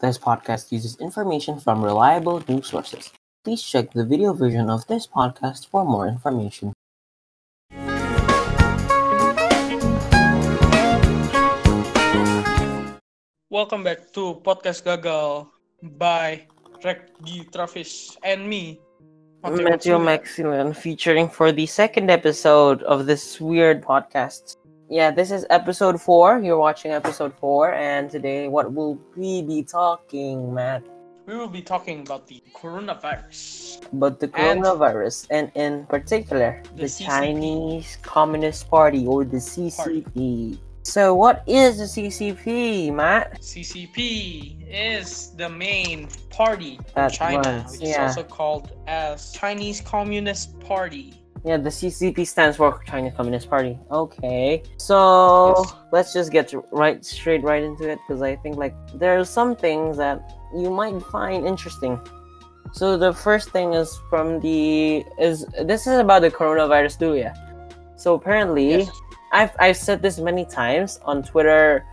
This 0.00 0.16
podcast 0.16 0.72
uses 0.72 0.96
information 0.96 1.60
from 1.60 1.84
reliable 1.84 2.40
news 2.48 2.72
sources. 2.72 3.12
Please 3.44 3.60
check 3.60 3.92
the 3.92 4.00
video 4.00 4.32
version 4.32 4.72
of 4.72 4.86
this 4.88 5.06
podcast 5.06 5.68
for 5.68 5.84
more 5.84 6.08
information. 6.08 6.72
Welcome 13.52 13.84
back 13.84 14.08
to 14.16 14.40
Podcast 14.40 14.88
Gagal 14.88 15.52
by 16.00 16.48
Reggie 16.80 17.44
Travis 17.52 18.16
and 18.24 18.48
me, 18.48 18.80
Matthew 19.44 19.98
Maximilian 20.00 20.72
featuring 20.72 21.28
for 21.28 21.52
the 21.52 21.66
second 21.66 22.08
episode 22.08 22.80
of 22.84 23.04
this 23.04 23.36
weird 23.36 23.84
podcast. 23.84 24.56
Yeah, 24.90 25.12
this 25.12 25.30
is 25.30 25.46
episode 25.50 26.02
four. 26.02 26.40
You're 26.40 26.58
watching 26.58 26.90
episode 26.90 27.32
four, 27.38 27.72
and 27.74 28.10
today, 28.10 28.48
what 28.48 28.74
will 28.74 28.98
we 29.14 29.40
be 29.40 29.62
talking, 29.62 30.52
Matt? 30.52 30.82
We 31.26 31.36
will 31.36 31.46
be 31.46 31.62
talking 31.62 32.00
about 32.00 32.26
the 32.26 32.42
coronavirus. 32.52 33.86
About 33.92 34.18
the 34.18 34.26
coronavirus, 34.26 35.28
and 35.30 35.52
in 35.54 35.86
particular, 35.86 36.60
The 36.74 36.82
the, 36.82 36.88
Chinese 36.88 37.98
Communist 38.02 38.68
Party 38.68 39.06
or 39.06 39.24
the 39.24 39.36
CCP. 39.36 40.58
So, 40.82 41.14
what 41.14 41.44
is 41.46 41.78
the 41.78 41.84
CCP, 41.84 42.92
Matt? 42.92 43.40
CCP 43.42 44.66
is 44.68 45.30
the 45.36 45.48
main 45.48 46.08
party 46.30 46.80
in 46.96 47.10
China, 47.10 47.62
was, 47.62 47.78
which 47.78 47.90
yeah. 47.90 48.10
is 48.10 48.16
also 48.16 48.24
called 48.24 48.72
as 48.88 49.30
Chinese 49.30 49.80
Communist 49.80 50.58
Party. 50.58 51.14
Yeah, 51.44 51.56
the 51.56 51.70
CCP 51.70 52.26
stands 52.26 52.58
for 52.58 52.82
Chinese 52.86 53.14
Communist 53.16 53.48
Party. 53.48 53.78
Okay, 53.90 54.62
so 54.76 55.54
Yes. 55.56 55.74
let's 55.90 56.12
just 56.12 56.30
get 56.30 56.52
right 56.70 57.02
straight 57.04 57.42
right 57.42 57.62
into 57.62 57.88
it 57.88 57.98
because 58.06 58.20
I 58.22 58.36
think 58.36 58.56
like 58.56 58.74
there 58.94 59.18
are 59.18 59.24
some 59.24 59.56
things 59.56 59.96
that 59.96 60.20
you 60.54 60.70
might 60.70 61.00
find 61.04 61.46
interesting. 61.46 61.98
So 62.72 62.96
the 62.98 63.12
first 63.12 63.50
thing 63.50 63.72
is 63.72 63.98
from 64.10 64.38
the 64.40 65.04
is 65.18 65.46
this 65.64 65.86
is 65.86 65.98
about 65.98 66.20
the 66.22 66.30
coronavirus 66.30 66.98
too, 66.98 67.14
yeah. 67.14 67.34
So 67.96 68.14
apparently, 68.14 68.70
Yes. 68.80 68.90
I've 69.32 69.52
I've 69.58 69.76
said 69.78 70.02
this 70.02 70.18
many 70.18 70.44
times 70.44 71.00
on 71.04 71.22
Twitter, 71.22 71.84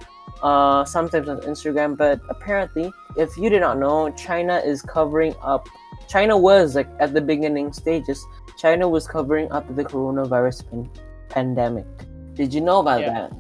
uh, 0.43 0.83
sometimes 0.83 1.30
on 1.30 1.39
Instagram, 1.41 1.95
but 1.95 2.19
apparently, 2.30 2.91
if 3.16 3.38
you 3.38 3.49
did 3.49 3.61
not 3.61 3.80
know, 3.80 4.09
China 4.11 4.58
is 4.58 4.81
covering 4.81 5.36
up. 5.41 5.67
China 6.09 6.38
was 6.38 6.75
like 6.75 6.89
at 6.99 7.14
the 7.14 7.21
beginning 7.21 7.71
stages. 7.73 8.25
China 8.58 8.88
was 8.89 9.08
covering 9.08 9.52
up 9.52 9.63
the 9.75 9.83
coronavirus 9.86 10.69
pan- 10.69 10.89
pandemic. 11.30 11.86
Did 12.33 12.53
you 12.53 12.61
know 12.61 12.80
about 12.80 13.02
Yeah, 13.02 13.14
that? 13.14 13.31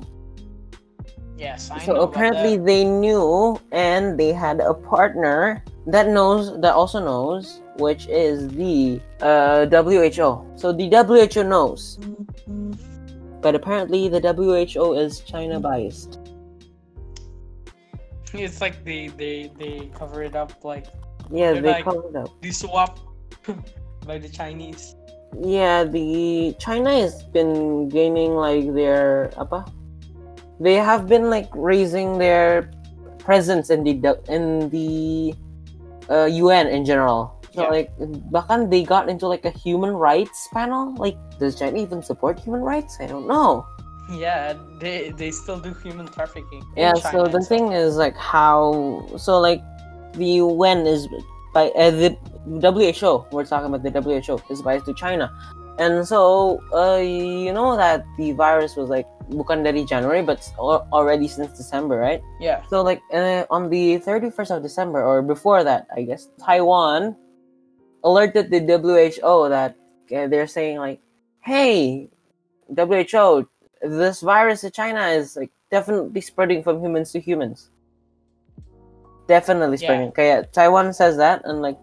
Yes, 1.37 1.69
I 1.69 1.77
so 1.79 2.01
apparently 2.01 2.57
they 2.57 2.83
knew, 2.83 3.59
and 3.71 4.17
they 4.19 4.33
had 4.33 4.59
a 4.59 4.73
partner 4.73 5.63
that 5.85 6.09
knows 6.09 6.59
that 6.61 6.73
also 6.73 6.97
knows, 7.03 7.61
which 7.77 8.07
is 8.09 8.49
the 8.49 8.99
uh, 9.21 9.65
WHO. 9.69 10.45
So 10.57 10.73
the 10.73 10.89
WHO 10.89 11.43
knows, 11.43 11.99
but 13.41 13.53
apparently 13.53 14.09
the 14.09 14.17
WHO 14.19 14.93
is 14.97 15.21
China 15.21 15.59
biased. 15.59 16.17
It's 18.33 18.59
like 18.59 18.83
they 18.83 19.07
they 19.09 19.51
they 19.57 19.91
cover 19.93 20.23
it 20.23 20.35
up 20.35 20.63
like 20.63 20.87
Yeah, 21.29 21.53
they 21.53 21.61
like- 21.77 21.85
covered 21.85 22.15
up. 22.17 22.29
the 22.41 22.51
swap 22.51 22.97
by 24.09 24.17
the 24.17 24.27
Chinese. 24.29 24.95
Yeah, 25.35 25.83
the 25.83 26.55
China 26.59 26.91
has 26.91 27.23
been 27.23 27.89
gaining 27.89 28.35
like 28.35 28.73
their 28.73 29.29
apa? 29.37 29.65
They 30.59 30.75
have 30.75 31.05
been 31.07 31.29
like 31.29 31.49
raising 31.53 32.17
their 32.17 32.71
presence 33.19 33.69
in 33.69 33.83
the 33.83 33.93
in 34.31 34.69
the 34.71 35.35
uh, 36.09 36.25
UN 36.25 36.67
in 36.67 36.85
general. 36.85 37.35
So 37.53 37.63
Yeah. 37.65 37.69
like 37.69 37.89
bahkan 38.31 38.69
they 38.69 38.81
got 38.85 39.09
into 39.09 39.27
like 39.27 39.45
a 39.45 39.53
human 39.53 39.93
rights 39.93 40.47
panel. 40.53 40.95
Like 40.97 41.17
does 41.37 41.57
China 41.59 41.77
even 41.77 42.01
support 42.01 42.39
human 42.39 42.61
rights? 42.61 42.97
I 43.01 43.05
don't 43.05 43.27
know. 43.27 43.65
Yeah, 44.09 44.55
they 44.79 45.11
they 45.11 45.31
still 45.35 45.59
do 45.59 45.75
human 45.83 46.07
trafficking. 46.07 46.63
in 46.73 46.79
Yeah, 46.79 46.95
so 46.95 47.27
the 47.27 47.43
thing 47.43 47.75
is 47.75 47.99
like 47.99 48.15
how 48.15 49.03
so 49.19 49.37
like 49.43 49.59
the 50.15 50.39
UN 50.41 50.87
is 50.87 51.05
by 51.57 51.73
uh, 51.73 51.89
the 51.89 52.13
WHO. 52.61 53.25
We're 53.33 53.49
talking 53.49 53.73
about 53.73 53.81
the 53.81 53.89
WHO. 53.89 54.37
WHO 54.37 54.53
is 54.53 54.61
biased 54.61 54.85
to 54.85 54.93
China, 54.93 55.33
and 55.81 56.05
so 56.05 56.61
uh, 56.69 57.01
you 57.01 57.49
know 57.49 57.73
that 57.73 58.05
the 58.21 58.37
virus 58.37 58.77
was 58.77 58.93
like 58.93 59.09
bukan 59.33 59.65
dari 59.65 59.81
January, 59.81 60.21
but 60.21 60.45
already 60.93 61.25
since 61.25 61.57
December, 61.57 61.97
right? 61.97 62.21
Yeah. 62.37 62.61
So 62.69 62.85
like 62.85 63.01
uh, 63.09 63.49
on 63.49 63.73
the 63.73 63.97
thirty 63.97 64.29
first 64.29 64.53
of 64.53 64.61
December 64.61 65.01
or 65.01 65.25
before 65.25 65.65
that, 65.65 65.89
I 65.89 66.05
guess 66.05 66.29
Taiwan 66.37 67.17
alerted 68.05 68.53
the 68.53 68.61
WHO 68.61 69.49
that 69.49 69.73
uh, 70.13 70.29
they're 70.29 70.47
saying 70.47 70.77
like, 70.77 71.01
hey, 71.41 72.07
WHO, 72.69 73.49
this 73.81 74.21
virus 74.21 74.61
in 74.63 74.71
China 74.71 75.09
is 75.09 75.35
like 75.35 75.49
definitely 75.73 76.21
spreading 76.21 76.61
from 76.61 76.79
humans 76.79 77.11
to 77.17 77.19
humans. 77.19 77.73
Definitely 79.27 79.77
Yeah. 79.77 79.87
spreading. 79.87 80.09
Okay, 80.09 80.43
Taiwan 80.51 80.93
says 80.93 81.17
that, 81.17 81.41
and 81.45 81.61
like 81.61 81.77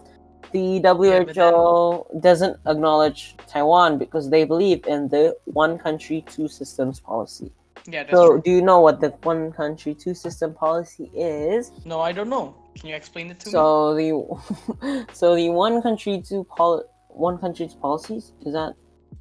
the 0.53 0.81
WHO 0.81 2.07
but 2.11 2.21
doesn't 2.23 2.57
acknowledge 2.67 3.37
Taiwan 3.49 3.99
because 3.99 4.31
they 4.31 4.45
believe 4.45 4.87
in 4.87 5.09
the 5.09 5.37
one 5.45 5.79
country, 5.79 6.25
two 6.29 6.49
systems 6.49 7.01
policy. 7.01 7.51
Yeah, 7.87 8.05
that's 8.05 8.13
So, 8.13 8.29
true. 8.29 8.43
do 8.45 8.51
you 8.51 8.63
know 8.63 8.81
what 8.81 9.01
the 9.01 9.11
one 9.25 9.53
country, 9.53 9.95
two 9.95 10.15
system 10.15 10.55
policy 10.55 11.11
is? 11.15 11.71
No, 11.85 12.01
I 12.01 12.13
don't 12.13 12.31
know. 12.31 12.55
Can 12.77 12.89
you 12.89 12.95
explain 12.95 13.31
it 13.31 13.41
to 13.41 13.49
me? 13.49 13.53
So 13.53 13.95
the 13.95 15.07
so 15.13 15.35
the 15.35 15.51
one 15.51 15.83
country 15.83 16.23
two 16.23 16.45
pol 16.45 16.83
one 17.09 17.39
country 17.39 17.69
two 17.69 17.77
policies 17.77 18.33
is 18.47 18.53
that 18.55 18.75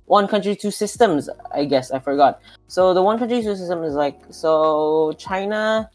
one 0.06 0.28
country 0.28 0.56
two 0.56 0.72
systems 0.72 1.30
I 1.54 1.66
guess 1.66 1.92
I 1.92 2.00
forgot. 2.00 2.42
So 2.68 2.94
the 2.94 3.02
one 3.02 3.20
country 3.20 3.42
two 3.42 3.56
system 3.56 3.84
is 3.84 3.94
like 3.96 4.20
so 4.30 5.14
China 5.18 5.90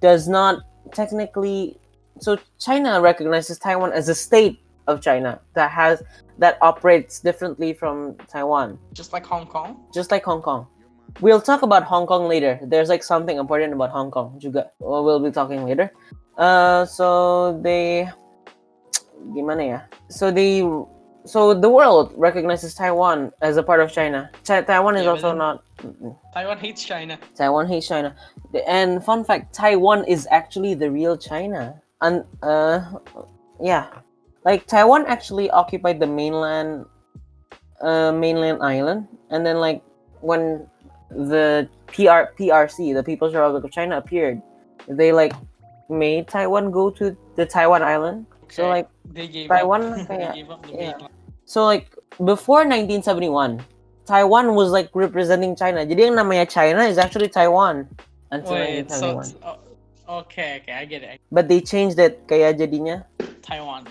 does 0.00 0.28
not 0.28 0.60
technically 0.92 1.78
so 2.18 2.38
China 2.58 3.00
recognizes 3.00 3.58
Taiwan 3.58 3.92
as 3.92 4.08
a 4.08 4.14
state 4.14 4.60
of 4.86 5.00
China 5.00 5.40
that 5.54 5.70
has 5.70 6.02
that 6.38 6.58
operates 6.62 7.20
differently 7.20 7.72
from 7.72 8.14
Taiwan 8.28 8.78
Just 8.92 9.12
like 9.12 9.26
Hong 9.26 9.46
Kong. 9.46 9.76
just 9.92 10.10
like 10.10 10.24
Hong 10.24 10.42
Kong. 10.42 10.66
We'll 11.20 11.40
talk 11.40 11.62
about 11.62 11.82
Hong 11.84 12.06
Kong 12.06 12.28
later. 12.28 12.60
There's 12.62 12.88
like 12.88 13.02
something 13.02 13.38
important 13.38 13.72
about 13.72 13.90
Hong 13.90 14.10
Kong 14.10 14.38
juga. 14.38 14.70
Well, 14.78 15.18
be 15.18 15.30
talking 15.30 15.64
later. 15.64 15.90
Uh, 16.36 16.84
so 16.84 17.58
they, 17.62 18.08
gimana 19.32 19.64
ya? 19.64 19.80
So 20.10 20.30
they, 20.30 20.60
so 21.26 21.52
the 21.54 21.68
world 21.68 22.12
recognizes 22.16 22.74
Taiwan 22.74 23.32
as 23.42 23.56
a 23.56 23.62
part 23.62 23.80
of 23.80 23.92
China. 23.92 24.30
Chi- 24.44 24.62
Taiwan 24.62 24.96
is 24.96 25.04
Yeah, 25.04 25.10
also 25.10 25.34
not. 25.34 25.64
Taiwan 26.32 26.58
hates 26.58 26.84
China. 26.84 27.18
Taiwan 27.34 27.66
hates 27.66 27.88
China. 27.88 28.14
And 28.66 29.04
fun 29.04 29.24
fact, 29.24 29.54
Taiwan 29.54 30.04
is 30.04 30.26
actually 30.30 30.74
the 30.74 30.90
real 30.90 31.16
China. 31.16 31.80
And 32.00 32.24
uh, 32.42 32.80
yeah, 33.60 33.88
like 34.44 34.66
Taiwan 34.66 35.06
actually 35.06 35.50
occupied 35.50 35.98
the 36.00 36.06
mainland, 36.06 36.86
uh, 37.80 38.12
mainland 38.12 38.62
island, 38.62 39.08
and 39.30 39.44
then 39.44 39.58
like 39.58 39.82
when 40.20 40.66
the 41.10 41.68
PR 41.88 42.32
PRC, 42.38 42.94
the 42.94 43.02
People's 43.02 43.34
Republic 43.34 43.64
of 43.64 43.72
China, 43.72 43.96
appeared, 43.98 44.40
they 44.88 45.12
like 45.12 45.32
made 45.88 46.28
Taiwan 46.28 46.70
go 46.70 46.90
to 46.90 47.16
the 47.36 47.46
Taiwan 47.46 47.82
island. 47.82 48.26
So 48.48 48.68
like 48.68 48.88
They 49.04 49.26
gave 49.28 49.48
Taiwan 49.48 49.82
up. 49.82 50.08
they 50.08 50.30
gave 50.34 50.50
up 50.50 50.62
the 50.66 50.72
yeah. 50.72 51.08
So 51.46 51.64
like 51.64 51.94
before 52.18 52.66
1971, 52.68 53.62
Taiwan 54.04 54.54
was 54.54 54.70
like 54.70 54.90
representing 54.94 55.54
China. 55.56 55.86
Jadi 55.86 56.10
yang 56.12 56.16
namanya 56.18 56.46
China 56.46 56.82
is 56.86 56.98
actually 56.98 57.30
Taiwan 57.30 57.86
until 58.30 58.58
Wait, 58.58 58.90
so 58.90 59.14
1971. 59.14 59.24
it's- 59.24 59.34
oh, 59.42 60.20
okay, 60.26 60.60
okay, 60.62 60.74
I 60.74 60.84
get 60.84 61.02
it. 61.02 61.18
but 61.30 61.46
they 61.48 61.58
changed 61.62 61.98
it 61.98 62.22
kaya 62.26 62.54
jadinya 62.54 63.06
Taiwan. 63.42 63.86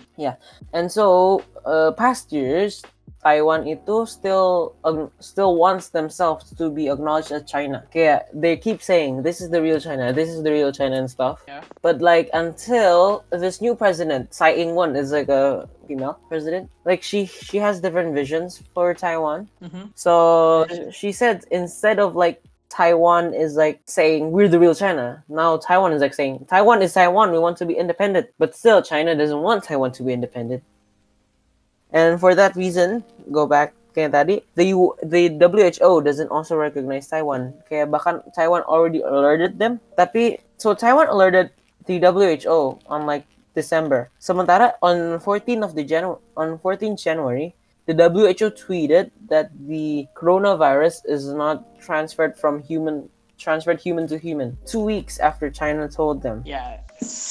and 0.76 0.92
so 0.92 1.40
uh, 1.66 1.92
past 1.96 2.32
years 2.32 2.84
Taiwan 3.26 3.66
itu 3.66 4.06
still 4.06 4.78
um, 4.86 5.10
still 5.18 5.58
wants 5.58 5.90
themselves 5.90 6.54
to 6.54 6.70
be 6.70 6.94
acknowledged 6.94 7.34
as 7.34 7.42
China. 7.50 7.82
Kaya 7.90 8.22
they 8.30 8.56
keep 8.56 8.86
saying 8.86 9.26
this 9.26 9.42
is 9.42 9.50
the 9.50 9.60
real 9.60 9.82
China, 9.82 10.14
this 10.14 10.30
is 10.30 10.46
the 10.46 10.52
real 10.54 10.72
China 10.72 11.02
and 11.02 11.10
stuff. 11.10 11.42
Yeah. 11.48 11.66
But 11.82 12.06
like 12.06 12.30
until 12.38 13.26
this 13.32 13.66
new 13.66 13.74
president 13.74 14.30
Tsai 14.30 14.54
Ing-wen 14.54 14.96
is 14.96 15.12
like 15.12 15.30
a 15.30 15.68
female 15.88 16.22
president, 16.30 16.70
like 16.86 17.02
she 17.02 17.26
she 17.26 17.58
has 17.58 17.82
different 17.82 18.14
visions 18.14 18.62
for 18.76 18.94
Taiwan. 18.94 19.50
Mm-hmm. 19.58 19.98
So 19.98 20.70
she 20.94 21.12
said 21.12 21.50
instead 21.50 21.98
of 21.98 22.14
like 22.14 22.46
Taiwan 22.70 23.34
is 23.34 23.56
like 23.58 23.82
saying 23.90 24.30
we're 24.30 24.50
the 24.54 24.62
real 24.62 24.76
China, 24.78 25.26
now 25.30 25.58
Taiwan 25.58 25.98
is 25.98 26.02
like 26.06 26.14
saying 26.14 26.46
Taiwan 26.46 26.86
is 26.86 26.94
Taiwan, 26.94 27.34
we 27.34 27.40
want 27.42 27.58
to 27.58 27.66
be 27.66 27.74
independent. 27.74 28.30
But 28.38 28.54
still, 28.54 28.86
China 28.86 29.18
doesn't 29.18 29.42
want 29.42 29.64
Taiwan 29.66 29.98
to 29.98 30.04
be 30.06 30.14
independent. 30.14 30.62
And 31.96 32.20
for 32.20 32.36
that 32.36 32.56
reason, 32.60 33.02
go 33.32 33.48
back 33.48 33.72
kaya 33.96 34.12
tadi, 34.12 34.44
the 34.60 34.76
U- 34.76 34.92
the 35.00 35.32
WHO 35.40 36.04
doesn't 36.04 36.28
also 36.28 36.60
recognize 36.60 37.08
Taiwan. 37.08 37.56
Kaya 37.72 37.88
bahkan 37.88 38.20
Taiwan 38.36 38.68
already 38.68 39.00
alerted 39.00 39.56
them. 39.56 39.80
Tapi 39.96 40.44
so 40.60 40.76
Taiwan 40.76 41.08
alerted 41.08 41.56
the 41.88 42.04
WHO 42.04 42.76
on 42.92 43.08
like 43.08 43.24
December. 43.56 44.12
Sementara 44.20 44.76
on 44.84 45.24
14th 45.24 45.64
of 45.64 45.72
the 45.80 45.88
Janu- 45.88 46.20
on 46.36 46.60
14th 46.60 47.00
January, 47.00 47.56
the 47.88 47.96
WHO 47.96 48.52
tweeted 48.52 49.16
that 49.32 49.48
the 49.56 50.12
coronavirus 50.12 51.08
is 51.08 51.32
not 51.32 51.64
transferred 51.80 52.36
from 52.36 52.60
human 52.60 53.08
transferred 53.40 53.80
human 53.80 54.08
to 54.12 54.20
human. 54.20 54.60
Two 54.68 54.84
weeks 54.84 55.20
after 55.24 55.48
China 55.48 55.88
told 55.88 56.20
them. 56.20 56.44
Yeah. 56.44 56.84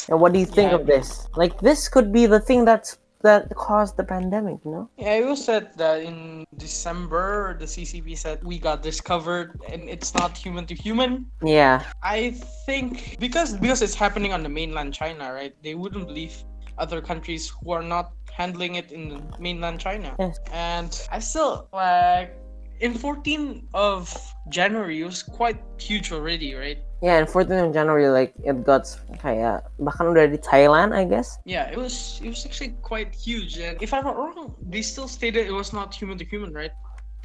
And 0.09 0.17
what 0.21 0.33
do 0.33 0.41
you 0.41 0.49
think 0.49 0.73
Yeah. 0.73 0.81
of 0.81 0.89
this? 0.89 1.29
Like 1.37 1.61
this 1.61 1.89
could 1.93 2.09
be 2.13 2.25
the 2.25 2.41
thing 2.41 2.65
that's 2.65 2.97
that 3.25 3.49
caused 3.57 3.97
the 3.97 4.05
pandemic, 4.05 4.61
you 4.65 4.71
know? 4.71 4.89
Yeah, 4.97 5.15
it 5.15 5.27
was 5.27 5.43
said 5.43 5.73
that 5.77 6.03
in 6.03 6.45
December, 6.57 7.57
the 7.59 7.65
CCP 7.65 8.17
said 8.17 8.45
we 8.45 8.59
got 8.59 8.83
discovered 8.83 9.59
and 9.73 9.89
it's 9.89 10.15
not 10.15 10.37
human 10.37 10.67
to 10.67 10.75
human. 10.75 11.27
Yeah. 11.43 11.83
I 12.03 12.37
think 12.69 13.17
because 13.19 13.57
because 13.57 13.81
it's 13.83 13.97
happening 13.97 14.33
on 14.33 14.43
the 14.45 14.53
mainland 14.53 14.93
China, 14.93 15.33
right? 15.33 15.57
They 15.65 15.75
wouldn't 15.75 16.07
believe 16.07 16.37
other 16.77 17.01
countries 17.01 17.49
who 17.49 17.73
are 17.73 17.83
not 17.83 18.13
handling 18.31 18.75
it 18.77 18.93
in 18.93 19.09
the 19.09 19.21
mainland 19.41 19.81
China. 19.81 20.15
Yes. 20.19 20.39
And 20.53 20.93
I 21.11 21.19
still 21.19 21.69
like 21.73 22.37
in 22.81 22.95
14 22.95 23.69
of 23.75 24.11
January 24.49 25.01
it 25.01 25.05
was 25.05 25.23
quite 25.23 25.59
huge 25.79 26.13
already, 26.13 26.55
right? 26.55 26.79
Yeah, 27.03 27.19
in 27.21 27.27
14 27.27 27.53
of 27.59 27.73
January 27.73 28.09
like 28.09 28.33
it 28.43 28.65
got 28.65 28.89
kayak 29.21 29.63
bahkan 29.79 30.09
udah 30.11 30.27
di 30.31 30.41
Thailand, 30.41 30.97
I 30.97 31.05
guess. 31.05 31.39
Yeah, 31.45 31.69
it 31.71 31.77
was 31.79 32.21
it 32.25 32.29
was 32.33 32.45
actually 32.49 32.75
quite 32.83 33.13
huge. 33.15 33.61
And 33.61 33.77
if 33.85 33.93
I'm 33.93 34.05
not 34.05 34.17
wrong, 34.17 34.57
they 34.65 34.81
still 34.83 35.09
stated 35.09 35.47
it 35.47 35.55
was 35.55 35.73
not 35.73 35.95
human 35.95 36.17
to 36.19 36.25
human, 36.25 36.53
right? 36.57 36.73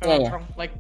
Yeah, 0.04 0.20
yeah. 0.28 0.32
wrong. 0.36 0.48
Like 0.60 0.72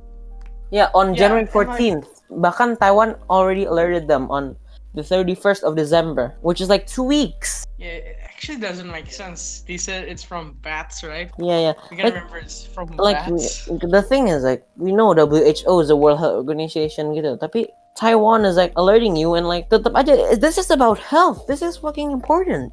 Yeah, 0.69 0.93
on 0.93 1.17
Yeah, 1.17 1.25
January 1.25 1.49
and, 1.49 1.55
like- 1.55 1.73
14th. 1.81 2.07
Bahkan 2.29 2.77
Taiwan 2.77 3.17
already 3.25 3.65
alerted 3.65 4.05
them 4.05 4.29
on 4.29 4.53
the 4.93 5.01
31st 5.01 5.65
of 5.65 5.73
December, 5.73 6.37
which 6.45 6.61
is 6.61 6.69
like 6.69 6.85
two 6.85 7.01
weeks. 7.01 7.65
yeah, 7.81 8.18
actually 8.39 8.55
doesn't 8.63 8.87
make 8.89 9.11
sense. 9.11 9.67
They 9.67 9.75
said 9.75 10.07
it's 10.07 10.23
from 10.23 10.55
bats, 10.63 11.03
right? 11.03 11.29
Yeah, 11.37 11.59
yeah. 11.59 11.73
We 11.91 11.97
can 11.99 12.05
Like- 12.07 12.13
remember 12.15 12.37
it's 12.39 12.63
from 12.63 12.87
Like 12.95 13.19
bats. 13.27 13.67
the 13.67 13.99
thing 14.01 14.29
is 14.31 14.47
like 14.47 14.63
we 14.79 14.95
know 14.95 15.11
WHO 15.11 15.75
is 15.83 15.89
a 15.91 15.97
World 15.99 16.23
Health 16.23 16.39
Organization 16.39 17.11
gitu, 17.11 17.35
tapi 17.35 17.67
Taiwan 17.99 18.47
is 18.47 18.55
like 18.55 18.71
alerting 18.79 19.19
you 19.19 19.35
and 19.35 19.43
like 19.43 19.67
tetap 19.67 19.91
aja 19.91 20.15
this 20.39 20.55
is 20.55 20.71
about 20.71 21.03
health. 21.03 21.51
This 21.51 21.59
is 21.59 21.75
fucking 21.83 22.15
important. 22.15 22.71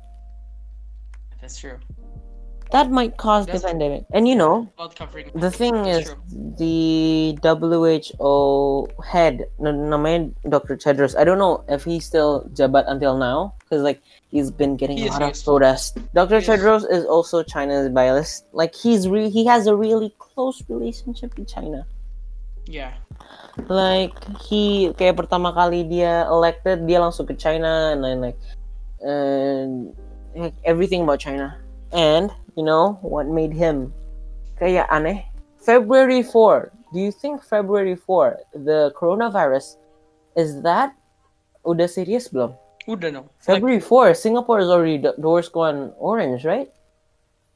That's 1.43 1.59
true. 1.59 1.83
That 2.73 2.91
might 2.91 3.17
cause 3.17 3.47
the 3.47 3.61
pandemic. 3.61 4.05
And 4.13 4.27
you 4.27 4.35
know, 4.35 4.69
the 5.35 5.51
thing 5.51 5.75
That's 5.85 6.09
is 6.11 6.15
true. 6.15 6.55
the 6.59 7.39
WHO 7.43 8.89
head 9.07 9.47
n- 9.63 9.87
namanya 9.89 10.35
Dr. 10.49 10.77
Tedros. 10.77 11.15
I 11.17 11.23
don't 11.25 11.39
know 11.39 11.63
if 11.69 11.85
he's 11.85 12.05
still 12.05 12.43
jabat 12.53 12.85
until 12.89 13.17
now 13.17 13.55
because 13.63 13.83
like 13.83 14.03
he's 14.31 14.51
been 14.51 14.77
getting 14.77 14.99
He 14.99 15.07
a 15.07 15.13
lot 15.15 15.23
of 15.23 15.31
is. 15.39 15.43
protest. 15.43 15.99
Dr. 16.13 16.41
He 16.41 16.43
is. 16.43 16.49
Tedros 16.49 16.85
is 16.91 17.05
also 17.07 17.43
China's 17.43 17.89
bias. 17.89 18.43
Like 18.53 18.75
he's 18.75 19.07
re- 19.09 19.31
he 19.31 19.47
has 19.47 19.67
a 19.67 19.75
really 19.77 20.13
close 20.19 20.63
relationship 20.69 21.39
with 21.39 21.47
China. 21.49 21.87
Yeah. 22.67 22.93
Like 23.71 24.13
he 24.43 24.91
kayak 24.99 25.17
pertama 25.17 25.55
kali 25.55 25.87
dia 25.87 26.27
elected 26.27 26.85
dia 26.85 26.99
langsung 27.01 27.25
ke 27.31 27.39
China 27.39 27.95
and 27.95 28.03
then 28.03 28.21
like 28.21 28.37
and 29.01 29.95
like 30.35 30.53
everything 30.67 31.07
about 31.07 31.23
China. 31.23 31.55
And 31.95 32.29
you 32.57 32.65
know 32.65 32.99
what 33.03 33.27
made 33.27 33.53
him 33.53 33.93
kayak 34.59 34.89
aneh? 34.91 35.23
February 35.61 36.23
4. 36.23 36.73
Do 36.93 36.99
you 37.01 37.13
think 37.13 37.43
February 37.45 37.95
4 37.95 38.41
the 38.55 38.91
coronavirus 38.97 39.77
is 40.37 40.63
that 40.63 40.95
udah 41.67 41.89
serious 41.91 42.29
belum? 42.29 42.55
Udah 42.87 43.11
no. 43.13 43.27
Like, 43.47 43.61
February 43.61 43.83
4 43.83 44.15
Singapore 44.15 44.61
is 44.63 44.71
already 44.71 44.99
DORSCON 44.99 45.93
orange, 45.99 46.45
right? 46.45 46.71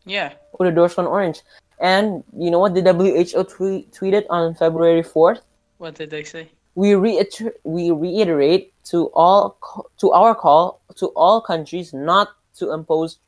yeah. 0.05 0.35
Oh, 0.55 0.65
udah 0.65 0.75
DORSCON 0.75 1.07
orange. 1.07 1.43
And 1.81 2.23
you 2.37 2.51
know 2.51 2.61
what 2.61 2.77
the 2.77 2.85
WHO 2.85 3.45
tweet, 3.49 3.93
tweeted 3.95 4.29
on 4.29 4.53
February 4.53 5.03
4th? 5.03 5.41
What 5.79 5.97
did 5.97 6.11
they 6.11 6.25
say? 6.25 6.53
we 6.75 6.95
reiter- 6.95 7.55
we 7.65 7.91
reiterate 7.91 8.73
to 8.85 9.11
all 9.15 9.59
to 9.99 10.13
our 10.13 10.35
call 10.35 10.81
to 10.97 11.09
all 11.17 11.41
countries 11.41 11.93
not 11.93 12.29
to 12.55 12.73
impose 12.73 13.19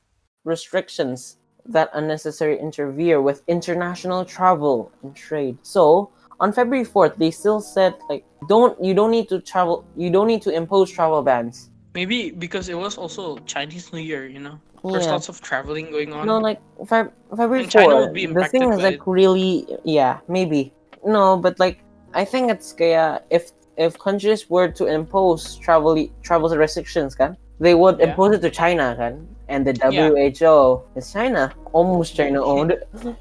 restrictions 0.45 1.37
that 1.67 1.91
unnecessary 1.95 2.59
interfere 2.59 3.21
with 3.23 3.43
international 3.47 4.25
travel 4.25 4.91
and 5.03 5.15
trade. 5.15 5.59
So 5.63 6.11
on 6.41 6.53
February 6.53 6.85
4th, 6.85 7.17
they 7.17 7.31
still 7.31 7.61
said 7.61 7.95
like 8.09 8.25
don't 8.49 8.75
you 8.83 8.95
don't 8.95 9.11
need 9.11 9.29
to 9.29 9.41
travel 9.41 9.85
you 9.97 10.11
don't 10.11 10.27
need 10.27 10.43
to 10.43 10.51
impose 10.51 10.91
travel 10.91 11.23
bans. 11.23 11.71
Maybe 11.95 12.31
because 12.31 12.69
it 12.69 12.75
was 12.79 12.97
also 12.99 13.37
Chinese 13.45 13.93
New 13.93 14.01
Year, 14.01 14.27
you 14.27 14.41
know. 14.41 14.59
There's 14.83 15.07
Yeah. 15.07 15.13
lots 15.13 15.29
of 15.29 15.41
traveling 15.41 15.93
going 15.93 16.13
on. 16.13 16.27
No, 16.27 16.39
like 16.39 16.59
Feb- 16.91 17.13
February 17.31 17.63
And 17.63 17.71
China 17.71 17.91
4. 17.91 18.01
would 18.01 18.15
be 18.15 18.27
The 18.27 18.49
thing 18.49 18.73
is 18.73 18.81
like 18.83 18.95
it. 18.95 19.07
really 19.07 19.67
yeah, 19.85 20.19
maybe. 20.27 20.75
No, 21.07 21.37
but 21.37 21.61
like 21.61 21.79
I 22.15 22.25
think 22.25 22.51
it's 22.51 22.73
kaya 22.73 23.23
if 23.31 23.53
if 23.79 23.97
countries 23.99 24.51
were 24.51 24.69
to 24.75 24.87
impose 24.87 25.57
travel 25.63 25.95
travel 26.27 26.51
restrictions 26.51 27.15
kan, 27.15 27.37
they 27.61 27.75
would 27.75 27.99
Yeah. 27.99 28.11
impose 28.13 28.37
it 28.37 28.43
to 28.43 28.51
China 28.51 28.95
kan. 28.97 29.27
And 29.53 29.67
the 29.69 29.77
Yeah. 29.77 30.09
WHO 30.09 30.81
is 30.97 31.13
China, 31.13 31.53
almost 31.77 32.17
China 32.17 32.41
owned. 32.41 32.73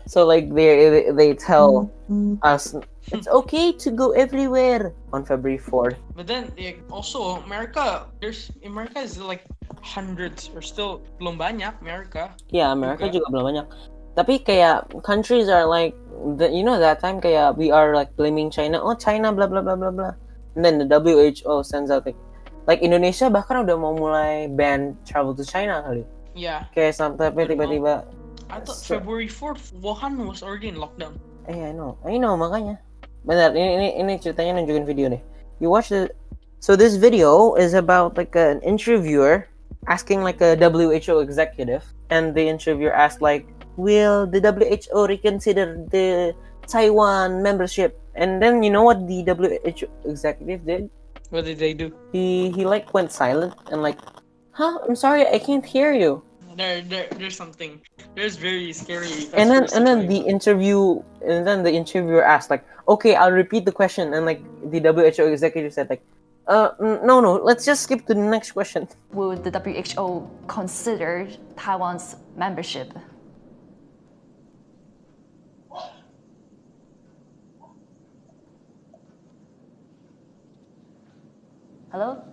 so 0.07 0.23
like 0.23 0.47
they 0.55 0.87
they, 0.87 1.03
they 1.11 1.29
tell 1.35 1.91
mm-hmm. 2.07 2.39
us 2.39 2.71
it's 3.11 3.27
okay 3.27 3.73
to 3.83 3.89
go 3.91 4.11
everywhere 4.15 4.93
on 5.11 5.25
February 5.25 5.59
4th. 5.59 5.97
But 6.15 6.27
then 6.31 6.53
also 6.87 7.41
America, 7.43 8.07
there's 8.21 8.47
America 8.63 9.01
is 9.03 9.17
like 9.19 9.43
hundreds 9.81 10.47
or 10.55 10.61
still 10.61 11.01
belum 11.19 11.35
banyak 11.41 11.73
America. 11.81 12.31
Yeah, 12.53 12.71
America 12.71 13.09
Okay. 13.09 13.19
juga 13.19 13.27
belum 13.33 13.45
banyak. 13.51 13.67
Tapi 14.15 14.43
kayak 14.45 14.87
countries 15.03 15.49
are 15.49 15.65
like, 15.65 15.97
the, 16.37 16.47
you 16.47 16.63
know 16.63 16.77
that 16.79 17.01
time 17.01 17.19
kayak 17.19 17.57
we 17.57 17.73
are 17.73 17.91
like 17.97 18.13
blaming 18.15 18.47
China. 18.53 18.79
Oh 18.79 18.93
China, 18.95 19.33
blah 19.33 19.49
blah 19.49 19.65
blah 19.65 19.75
blah 19.75 19.91
blah. 19.91 20.13
And 20.55 20.63
then 20.63 20.79
the 20.79 20.87
WHO 20.99 21.63
sends 21.63 21.89
out 21.91 22.05
like, 22.05 22.19
like 22.67 22.81
Indonesia 22.81 23.29
bahkan 23.29 23.63
udah 23.65 23.75
mau 23.77 23.93
mulai 23.93 24.49
ban 24.51 24.93
travel 25.05 25.33
to 25.33 25.45
China 25.45 25.81
kali. 25.85 26.03
Yeah. 26.33 26.67
Kayak 26.71 26.95
sampai 26.95 27.31
tiba-tiba, 27.33 28.05
So- 28.67 28.99
February 28.99 29.31
4th 29.31 29.71
Wuhan 29.79 30.27
was 30.27 30.43
already 30.43 30.67
in 30.67 30.75
lockdown. 30.75 31.15
eh 31.47 31.57
I 31.57 31.71
know, 31.71 31.95
I 32.03 32.19
know 32.19 32.35
makanya. 32.35 32.77
Bentar, 33.23 33.53
ini 33.55 33.69
ini 33.79 33.87
ini 34.01 34.13
ceritanya 34.19 34.59
nunjukin 34.59 34.83
video 34.83 35.07
nih. 35.07 35.21
You 35.63 35.69
watch 35.71 35.89
the, 35.93 36.11
so 36.59 36.75
this 36.75 36.97
video 36.99 37.53
is 37.55 37.71
about 37.77 38.17
like 38.17 38.33
an 38.35 38.59
interviewer 38.65 39.45
asking 39.89 40.21
like 40.21 40.41
a 40.41 40.53
WHO 40.59 41.21
executive, 41.25 41.81
and 42.13 42.33
the 42.37 42.43
interviewer 42.45 42.93
asked 42.93 43.21
like, 43.23 43.45
"Will 43.77 44.25
the 44.29 44.37
WHO 44.43 45.09
reconsider 45.09 45.81
the 45.89 46.35
Taiwan 46.67 47.41
membership?" 47.41 47.97
And 48.13 48.37
then 48.43 48.61
you 48.61 48.69
know 48.69 48.83
what 48.83 49.07
the 49.07 49.23
WHO 49.25 49.87
executive 50.05 50.61
did? 50.67 50.83
What 51.31 51.45
did 51.45 51.57
they 51.57 51.73
do? 51.73 51.95
He 52.11 52.51
he 52.51 52.63
like 52.65 52.93
went 52.93 53.11
silent 53.11 53.55
and 53.71 53.81
like, 53.81 53.97
"Huh? 54.51 54.79
I'm 54.87 54.95
sorry, 54.95 55.25
I 55.27 55.39
can't 55.39 55.65
hear 55.65 55.91
you." 55.95 56.21
There, 56.55 56.81
there, 56.81 57.07
there's 57.17 57.35
something. 57.35 57.81
There's 58.15 58.35
very 58.35 58.73
scary. 58.73 59.07
and 59.33 59.49
then 59.49 59.63
and 59.73 59.87
then 59.87 60.07
the 60.07 60.19
interview 60.19 61.01
and 61.23 61.47
then 61.47 61.63
the 61.63 61.71
interviewer 61.71 62.23
asked 62.23 62.49
like 62.49 62.63
okay 62.87 63.15
i'll 63.15 63.31
repeat 63.31 63.63
the 63.63 63.71
question 63.71 64.13
and 64.13 64.25
like 64.25 64.41
the 64.71 64.79
who 65.17 65.31
executive 65.31 65.71
said 65.73 65.89
like 65.89 66.03
uh 66.47 66.71
no 66.79 67.21
no 67.21 67.35
let's 67.35 67.63
just 67.63 67.83
skip 67.83 68.05
to 68.07 68.13
the 68.13 68.27
next 68.35 68.51
question 68.51 68.87
Would 69.13 69.43
the 69.45 69.51
WHO 69.51 70.29
consider 70.47 71.27
Taiwan's 71.55 72.17
membership? 72.35 72.91
Hello? 81.91 82.23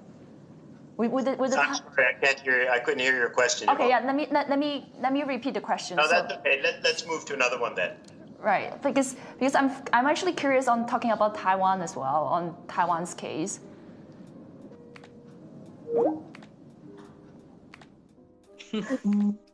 Would, 0.99 1.13
would 1.13 1.25
the, 1.25 1.33
would 1.35 1.53
the 1.53 1.61
I'm 1.61 1.75
sorry, 1.75 2.07
I 2.17 2.25
can't 2.25 2.41
hear. 2.41 2.69
I 2.71 2.79
couldn't 2.81 3.01
hear 3.01 3.17
your 3.17 3.31
question. 3.31 3.69
okay, 3.71 3.89
yeah. 3.89 4.01
Let 4.01 4.15
me 4.17 4.27
let, 4.31 4.49
let 4.49 4.59
me 4.59 4.93
let 5.01 5.13
me 5.13 5.23
repeat 5.23 5.55
the 5.55 5.61
question. 5.61 5.97
No, 5.97 6.05
So- 6.05 6.11
that's 6.11 6.33
okay. 6.35 6.61
Let, 6.63 6.83
let's 6.83 7.07
move 7.07 7.25
to 7.27 7.35
another 7.35 7.59
one 7.61 7.75
then. 7.75 7.93
Right, 8.41 8.81
because 8.83 9.17
because 9.39 9.55
I'm 9.57 9.71
I'm 9.93 10.07
actually 10.07 10.33
curious 10.33 10.69
on 10.69 10.87
talking 10.87 11.11
about 11.11 11.35
Taiwan 11.35 11.83
as 11.83 11.97
well 11.97 12.25
on 12.25 12.55
Taiwan's 12.69 13.15
case. 13.15 13.61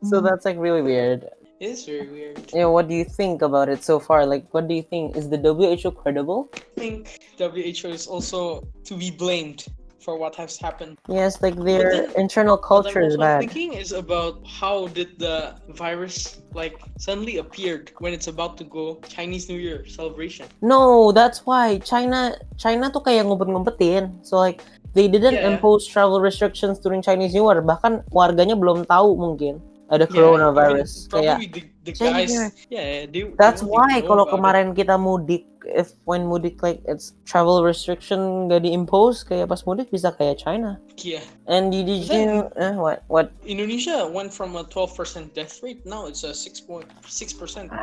so 0.03 0.19
that's 0.21 0.45
like 0.45 0.57
really 0.57 0.81
weird 0.81 1.23
It 1.59 1.67
is 1.69 1.85
very 1.85 2.07
weird. 2.07 2.51
yeah 2.53 2.65
what 2.65 2.89
do 2.89 2.95
you 2.95 3.05
think 3.05 3.41
about 3.41 3.69
it 3.69 3.81
so 3.83 3.97
far 3.99 4.25
like 4.25 4.45
what 4.53 4.67
do 4.67 4.75
you 4.75 4.83
think 4.83 5.15
is 5.15 5.29
the 5.29 5.37
who 5.37 5.91
credible 5.91 6.49
I 6.53 6.59
think 6.79 7.19
WHO 7.37 7.87
is 7.87 8.07
also 8.07 8.67
to 8.83 8.97
be 8.97 9.09
blamed 9.09 9.67
for 10.05 10.13
what 10.21 10.33
has 10.37 10.53
happened. 10.61 10.93
yes 11.09 11.41
like 11.41 11.57
their 11.69 11.89
then- 12.05 12.13
internal 12.23 12.57
culture 12.71 13.01
is 13.01 13.17
bad 13.17 13.41
thinking 13.41 13.73
is 13.73 13.89
about 13.91 14.33
how 14.45 14.85
did 14.97 15.09
the 15.17 15.37
virus 15.73 16.17
like 16.53 16.77
suddenly 17.01 17.35
appeared 17.43 17.89
when 18.03 18.13
it's 18.17 18.29
about 18.29 18.53
to 18.61 18.65
go 18.77 18.85
Chinese 19.09 19.49
New 19.49 19.57
Year 19.57 19.81
celebration. 19.89 20.45
no 20.61 21.09
that's 21.19 21.39
why 21.49 21.65
china 21.91 22.19
china 22.61 22.85
tuh 22.93 23.01
kayak 23.01 23.25
ngumpet-ngumpetin 23.25 24.03
so 24.21 24.37
like 24.37 24.61
they 24.95 25.09
didn't 25.11 25.35
Yeah. 25.41 25.51
impose 25.51 25.83
travel 25.91 26.23
restrictions 26.23 26.79
during 26.79 27.03
Chinese 27.03 27.35
New 27.35 27.43
Year. 27.43 27.59
Bahkan 27.59 28.07
warganya 28.15 28.55
belum 28.55 28.87
tahu 28.87 29.19
mungkin 29.19 29.59
ada 29.91 30.07
Yeah, 30.07 30.15
coronavirus. 30.15 30.91
I 30.95 30.95
mean, 31.03 31.11
Kayak 31.11 31.37
the, 31.51 31.61
the 31.83 31.93
guys, 31.99 32.31
yeah. 32.71 33.03
they, 33.03 33.27
that's 33.35 33.59
why 33.59 33.99
kalau 34.07 34.23
about 34.23 34.31
it. 34.31 34.33
kemarin 34.39 34.67
kita 34.71 34.95
mudik, 34.95 35.43
if 35.67 35.91
when 36.05 36.29
mudik 36.29 36.61
like 36.61 36.81
it's 36.85 37.13
travel 37.25 37.63
restriction 37.65 38.47
gak 38.49 38.63
diimpose, 38.63 39.25
kayak 39.25 39.49
pas 39.49 39.65
mudik 39.65 39.89
bisa 39.89 40.13
kayak 40.13 40.37
China. 40.37 40.77
Yeah, 41.01 41.25
And 41.49 41.73
did, 41.73 41.85
did 41.89 42.05
Then- 42.07 42.29
you 42.29 42.61
eh, 42.61 42.73
what 42.77 43.03
what 43.09 43.33
Indonesia 43.45 44.05
went 44.07 44.29
from 44.31 44.55
a 44.55 44.63
12% 44.69 45.33
death 45.33 45.59
rate, 45.65 45.81
now 45.85 46.05
it's 46.05 46.23
a 46.23 46.31
6.6% 46.31 46.85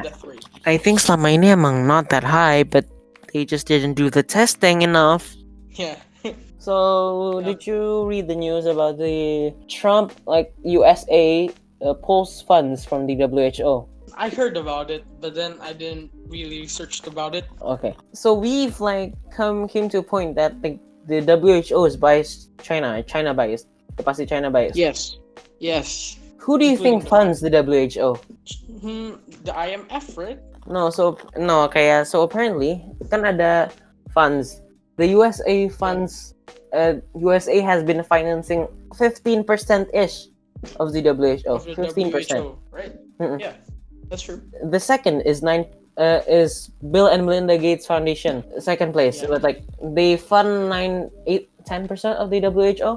death 0.02 0.20
rate. 0.24 0.44
I 0.66 0.76
think 0.78 1.00
selama 1.02 1.34
ini 1.34 1.52
emang 1.52 1.86
not 1.86 2.08
that 2.10 2.24
high, 2.24 2.62
but 2.62 2.86
they 3.32 3.44
just 3.44 3.66
didn't 3.66 3.94
do 3.94 4.10
the 4.10 4.22
testing 4.22 4.82
enough. 4.82 5.34
Yeah. 5.74 5.96
So, 6.62 7.42
Yeah. 7.42 7.50
did 7.50 7.66
you 7.66 8.06
read 8.06 8.30
the 8.30 8.38
news 8.38 8.70
about 8.70 8.94
the 8.94 9.50
Trump, 9.66 10.14
like 10.30 10.54
USA, 10.62 11.50
uh, 11.82 11.90
pulls 12.06 12.38
funds 12.46 12.86
from 12.86 13.10
the 13.10 13.18
WHO? 13.18 13.90
I 14.22 14.30
heard 14.30 14.54
about 14.56 14.86
it, 14.94 15.02
but 15.18 15.34
then 15.34 15.58
I 15.58 15.74
didn't 15.74 16.14
really 16.30 16.62
research 16.62 17.02
about 17.10 17.34
it. 17.34 17.42
Okay, 17.58 17.90
so 18.14 18.30
we've 18.30 18.78
like 18.78 19.18
come 19.34 19.66
came 19.66 19.90
to 19.90 19.98
a 19.98 20.06
point 20.06 20.38
that 20.38 20.62
the 20.62 20.78
the 21.10 21.26
WHO 21.26 21.82
is 21.90 21.98
biased 21.98 22.54
China, 22.62 23.02
China 23.02 23.34
biased, 23.34 23.66
pasti 23.98 24.22
China 24.22 24.46
biased. 24.46 24.78
Yes. 24.78 25.18
Yes. 25.58 26.18
Who 26.38 26.54
do 26.54 26.64
you 26.70 26.78
think 26.78 27.02
funds 27.10 27.42
the- 27.42 27.50
WHO? 27.50 28.14
Hmm, 28.78 29.18
the 29.42 29.50
IMF, 29.50 30.14
right? 30.14 30.38
No, 30.70 30.90
so 30.94 31.18
no, 31.34 31.66
kaya 31.66 32.06
so 32.06 32.22
apparently 32.22 32.78
kan 33.10 33.26
ada 33.26 33.74
funds. 34.14 34.62
The 35.02 35.10
USA 35.18 35.66
funds. 35.66 36.38
Uh, 36.70 37.02
USA 37.18 37.58
has 37.60 37.82
been 37.82 38.06
financing 38.06 38.70
fifteen 38.94 39.42
percent 39.42 39.90
ish 39.92 40.30
of 40.78 40.94
the 40.94 41.02
WHO. 41.02 41.42
Of 41.58 41.66
the 41.66 41.74
Fifteen 41.74 42.14
percent. 42.14 42.46
WHO, 42.46 42.58
right? 42.70 42.94
Mm-mm. 43.20 43.38
Yeah, 43.42 43.58
that's 44.12 44.22
true. 44.28 44.44
The 44.68 44.76
second 44.78 45.24
is 45.24 45.40
nine. 45.40 45.64
Uh, 45.96 46.24
is 46.24 46.72
Bill 46.88 47.08
and 47.12 47.24
Melinda 47.28 47.56
Gates 47.60 47.84
Foundation 47.84 48.40
second 48.60 48.96
place 48.96 49.20
Yeah. 49.20 49.28
with 49.28 49.44
like 49.44 49.60
they 49.80 50.16
fund 50.16 50.72
nine, 50.72 51.12
eight, 51.28 51.52
ten 51.68 51.84
percent 51.84 52.16
of 52.16 52.32
the 52.32 52.40
WHO, 52.40 52.96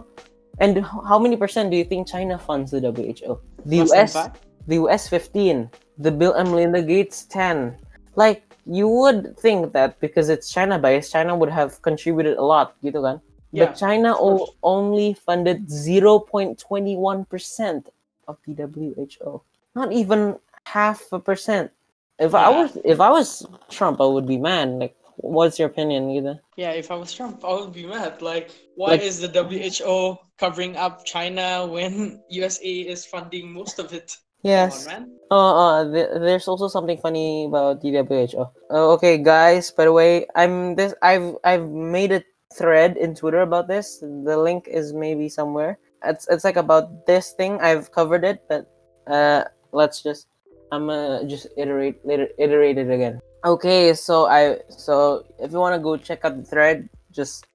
and 0.64 0.80
how 0.84 1.20
many 1.20 1.36
percent 1.36 1.72
do 1.72 1.76
you 1.76 1.84
think 1.84 2.08
China 2.08 2.40
funds 2.40 2.72
the 2.72 2.80
WHO? 2.80 3.36
The 3.68 3.84
Less 3.84 4.16
US, 4.16 4.32
the 4.68 4.76
US 4.88 5.12
fifteen, 5.12 5.68
the 6.00 6.08
Bill 6.12 6.40
and 6.40 6.48
Melinda 6.52 6.80
Gates 6.80 7.28
ten. 7.28 7.76
Like 8.16 8.48
you 8.64 8.88
would 8.88 9.36
think 9.44 9.76
that 9.76 10.00
because 10.00 10.32
it's 10.32 10.48
China 10.48 10.80
biased, 10.80 11.12
China 11.12 11.36
would 11.36 11.52
have 11.52 11.84
contributed 11.84 12.40
a 12.40 12.46
lot, 12.48 12.80
gitu 12.80 13.04
kan? 13.04 13.20
Yeah, 13.52 13.68
but 13.68 13.76
China 13.76 14.16
o- 14.16 14.56
only 14.64 15.20
funded 15.20 15.68
zero 15.68 16.16
point 16.20 16.64
twenty 16.64 16.96
one 16.96 17.28
percent 17.28 17.92
of 18.32 18.40
the 18.48 18.56
WHO. 18.56 19.44
Not 19.76 19.92
even 19.92 20.40
half 20.66 21.02
a 21.12 21.20
percent. 21.20 21.72
If 22.20 22.34
I 22.34 22.50
was 22.50 22.78
if 22.86 23.00
I 23.00 23.10
was 23.10 23.46
Trump, 23.70 24.00
I 24.00 24.06
would 24.06 24.26
be 24.28 24.38
mad. 24.38 24.70
Like, 24.80 24.96
what's 25.18 25.60
your 25.60 25.68
opinion, 25.68 26.10
either? 26.12 26.40
Yeah, 26.56 26.72
if 26.72 26.92
I 26.92 26.96
was 26.96 27.12
Trump, 27.14 27.44
I 27.44 27.54
would 27.54 27.74
be 27.74 27.86
mad. 27.86 28.22
Like, 28.22 28.52
why 28.76 28.92
Like- 28.96 29.02
is 29.04 29.20
the 29.20 29.28
WHO 29.28 30.18
covering 30.38 30.76
up 30.78 31.04
China 31.06 31.68
when 31.68 32.22
USA 32.30 32.72
is 32.88 33.06
funding 33.06 33.52
most 33.52 33.80
of 33.80 33.92
it? 33.94 34.16
Yes. 34.44 34.86
On. 34.88 35.10
Uh, 35.32 35.56
uh, 35.58 35.92
th- 35.92 36.10
there's 36.22 36.48
also 36.48 36.68
something 36.70 37.00
funny 37.02 37.46
about 37.46 37.82
the 37.82 37.90
WHO. 38.06 38.46
Uh, 38.70 38.94
okay, 38.94 39.18
guys. 39.18 39.72
By 39.72 39.86
the 39.86 39.92
way, 39.92 40.28
I'm 40.36 40.76
this. 40.76 40.94
I've 41.02 41.36
I've 41.44 41.68
made 41.68 42.12
a 42.14 42.24
thread 42.54 42.96
in 42.96 43.16
Twitter 43.16 43.42
about 43.42 43.68
this. 43.68 44.00
The 44.00 44.38
link 44.38 44.68
is 44.70 44.94
maybe 44.94 45.28
somewhere. 45.28 45.80
It's 46.06 46.30
it's 46.30 46.46
like 46.46 46.56
about 46.62 47.08
this 47.10 47.34
thing. 47.34 47.58
I've 47.60 47.92
covered 47.92 48.24
it, 48.24 48.46
but 48.48 48.70
uh, 49.10 49.50
let's 49.74 50.00
just 50.06 50.28
I'm 50.76 50.88
gonna 50.88 51.24
just 51.24 51.48
iterate 51.58 52.04
later 52.06 52.28
iterate 52.38 52.78
it 52.78 52.92
again. 52.92 53.22
Okay, 53.44 53.94
so 53.94 54.28
I 54.28 54.60
so 54.68 55.26
if 55.40 55.52
you 55.52 55.60
wanna 55.60 55.80
go 55.80 55.96
check 55.96 56.26
out 56.26 56.36
the 56.36 56.44
thread, 56.44 56.90
just 57.12 57.48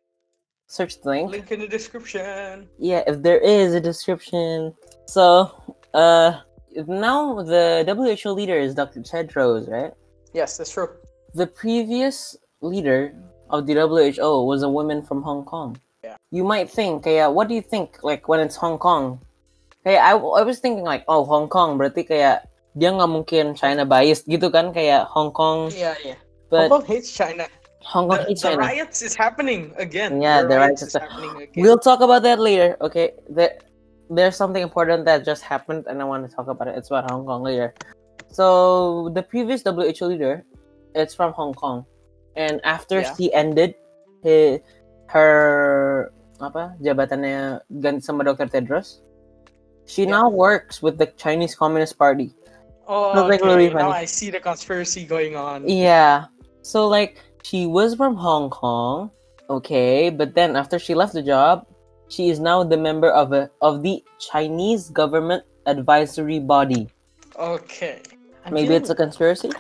search 0.71 1.03
the 1.03 1.11
link. 1.11 1.31
Link 1.31 1.51
in 1.51 1.61
the 1.61 1.69
description. 1.69 2.69
Yeah, 2.79 3.03
if 3.07 3.23
there 3.23 3.39
is 3.39 3.75
a 3.75 3.81
description. 3.81 4.73
So, 5.07 5.51
uh, 5.93 6.41
now 6.87 7.43
the 7.43 7.83
WHO 7.85 8.31
leader 8.31 8.57
is 8.57 8.75
Dr. 8.75 9.01
Tedros, 9.01 9.69
right? 9.69 9.93
Yes, 10.33 10.57
that's 10.57 10.71
true. 10.71 10.89
The 11.35 11.47
previous 11.47 12.37
leader 12.63 13.15
of 13.51 13.67
the 13.67 13.75
WHO 13.75 14.47
was 14.47 14.63
a 14.63 14.69
woman 14.69 15.03
from 15.03 15.23
Hong 15.23 15.45
Kong. 15.45 15.77
Yeah. 16.05 16.17
You 16.31 16.45
might 16.45 16.71
think, 16.71 17.03
kaya, 17.03 17.29
what 17.29 17.49
do 17.49 17.55
you 17.55 17.63
think, 17.63 17.99
like, 18.03 18.29
when 18.29 18.39
it's 18.39 18.57
Hong 18.57 18.79
Kong? 18.79 19.21
Kaya, 19.83 19.99
I, 19.99 20.13
I 20.13 20.43
was 20.43 20.61
thinking, 20.61 20.85
like, 20.85 21.05
oh, 21.09 21.25
Hong 21.25 21.49
Kong, 21.49 21.79
berarti 21.79 22.07
kaya, 22.07 22.47
dia 22.79 22.91
nggak 22.95 23.11
mungkin 23.11 23.45
China 23.59 23.83
biased 23.83 24.27
gitu 24.31 24.47
kan, 24.49 24.71
kayak 24.71 25.11
Hong 25.11 25.35
Kong, 25.35 25.71
Yeah, 25.75 25.95
yeah. 26.05 26.19
but 26.49 26.71
Hong 26.71 26.81
Kong 26.81 26.87
hates 26.87 27.11
China. 27.11 27.47
Hong 27.83 28.07
Kong 28.07 28.23
The, 28.23 28.29
hates 28.31 28.43
the 28.45 28.55
China. 28.55 28.61
riots 28.63 28.99
is 29.03 29.15
happening 29.17 29.73
again. 29.81 30.21
Yeah, 30.23 30.45
the 30.47 30.55
riots 30.61 30.83
is 30.85 30.95
is- 30.95 31.01
happening 31.01 31.33
again. 31.49 31.59
We'll 31.65 31.81
talk 31.81 31.99
about 32.05 32.23
that 32.29 32.39
later. 32.39 32.77
Okay, 32.79 33.17
there, 33.27 33.59
there's 34.07 34.37
something 34.37 34.63
important 34.63 35.03
that 35.11 35.25
just 35.25 35.43
happened, 35.43 35.89
and 35.91 35.99
I 35.99 36.05
want 36.07 36.29
to 36.29 36.31
talk 36.31 36.47
about 36.47 36.69
it. 36.69 36.77
It's 36.79 36.93
about 36.93 37.11
Hong 37.11 37.25
Kong 37.27 37.43
later. 37.43 37.75
So 38.31 39.11
the 39.17 39.23
previous 39.27 39.67
WHO 39.67 40.07
leader, 40.07 40.47
it's 40.95 41.15
from 41.17 41.33
Hong 41.35 41.51
Kong, 41.55 41.83
and 42.39 42.61
after 42.63 43.03
Yeah. 43.03 43.15
she 43.19 43.35
ended, 43.35 43.75
he, 44.23 44.61
her 45.11 46.13
apa 46.39 46.73
jabatannya 46.79 47.61
ganti 47.83 48.01
sama 48.07 48.23
Dr. 48.23 48.47
Tedros, 48.47 49.03
she 49.91 50.07
Yeah. 50.07 50.23
now 50.23 50.27
works 50.31 50.79
with 50.79 50.97
the 50.97 51.11
Chinese 51.19 51.59
Communist 51.59 51.99
Party. 51.99 52.31
Oh, 52.91 53.13
like 53.15 53.41
okay. 53.41 53.55
really 53.55 53.71
now. 53.71 53.91
I 53.91 54.05
see 54.05 54.31
the 54.31 54.41
conspiracy 54.41 55.05
going 55.07 55.37
on. 55.37 55.69
Yeah. 55.69 56.27
So 56.63 56.89
like 56.89 57.23
she 57.45 57.67
was 57.67 57.95
from 57.95 58.17
Hong 58.17 58.51
Kong, 58.51 59.13
okay, 59.49 60.11
but 60.11 60.35
then 60.35 60.57
after 60.57 60.77
she 60.77 60.95
left 60.95 61.15
the 61.15 61.23
job, 61.23 61.71
she 62.09 62.31
is 62.31 62.41
now 62.41 62.65
the 62.65 62.77
member 62.77 63.09
of 63.09 63.33
a 63.33 63.49
of 63.63 63.83
the 63.87 64.03
Chinese 64.19 64.91
government 64.91 65.45
advisory 65.67 66.41
body. 66.41 66.91
Okay. 67.39 68.03
I'm 68.45 68.55
Maybe 68.55 68.75
it's 68.75 68.91
a 68.91 68.95
conspiracy, 68.95 69.51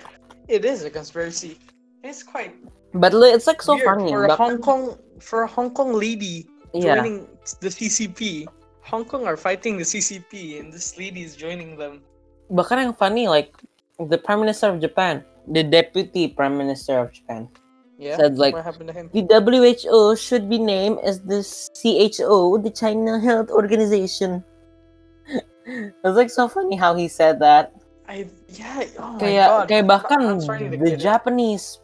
It 0.48 0.64
is 0.64 0.82
a 0.82 0.90
conspiracy. 0.90 1.56
It's 2.02 2.24
quite 2.24 2.56
but 2.94 3.14
it's 3.14 3.46
like 3.46 3.62
so 3.62 3.78
funny. 3.78 4.10
for 4.10 4.24
a 4.24 4.34
Hong 4.34 4.58
Kong 4.58 4.98
for 5.20 5.42
a 5.42 5.46
Hong 5.46 5.70
Kong 5.70 5.92
lady 5.92 6.50
yeah, 6.74 6.96
joining 6.96 7.28
the 7.60 7.68
CCP. 7.68 8.48
Hong 8.82 9.04
Kong 9.04 9.24
are 9.26 9.36
fighting 9.36 9.78
the 9.78 9.84
CCP, 9.84 10.58
and 10.58 10.72
this 10.72 10.98
lady 10.98 11.22
is 11.22 11.36
joining 11.36 11.76
them. 11.76 12.02
Bahkan 12.50 12.78
yang 12.82 12.94
funny 12.94 13.30
like 13.30 13.54
the 13.98 14.18
Prime 14.18 14.40
Minister 14.42 14.68
of 14.68 14.82
Japan, 14.82 15.22
the 15.46 15.62
Deputy 15.62 16.26
Prime 16.28 16.58
Minister 16.58 16.98
of 16.98 17.14
Japan, 17.14 17.46
Yeah. 18.00 18.16
said 18.16 18.40
like 18.40 18.56
what 18.56 18.64
happened 18.64 18.88
to 18.88 18.96
him? 18.96 19.06
the 19.12 19.22
WHO 19.28 20.16
should 20.16 20.48
be 20.48 20.56
named 20.56 20.98
as 21.04 21.20
the 21.20 21.44
CHO, 21.76 22.58
the 22.58 22.72
China 22.72 23.20
Health 23.20 23.52
Organization. 23.52 24.40
It's 26.02 26.16
like 26.16 26.30
so 26.32 26.48
funny 26.48 26.74
how 26.74 26.96
he 26.96 27.06
said 27.06 27.38
that. 27.44 27.70
I 28.10 28.26
yeah. 28.50 28.90
Oh 28.98 29.14
my 29.14 29.20
kayak 29.22 29.46
god. 29.46 29.64
kayak 29.70 29.84
bahkan 29.86 30.18
I'm 30.18 30.40
starting 30.42 30.74
to 30.74 30.80
the 30.80 30.96
get 30.96 30.98
it. 30.98 31.04
Japanese 31.04 31.78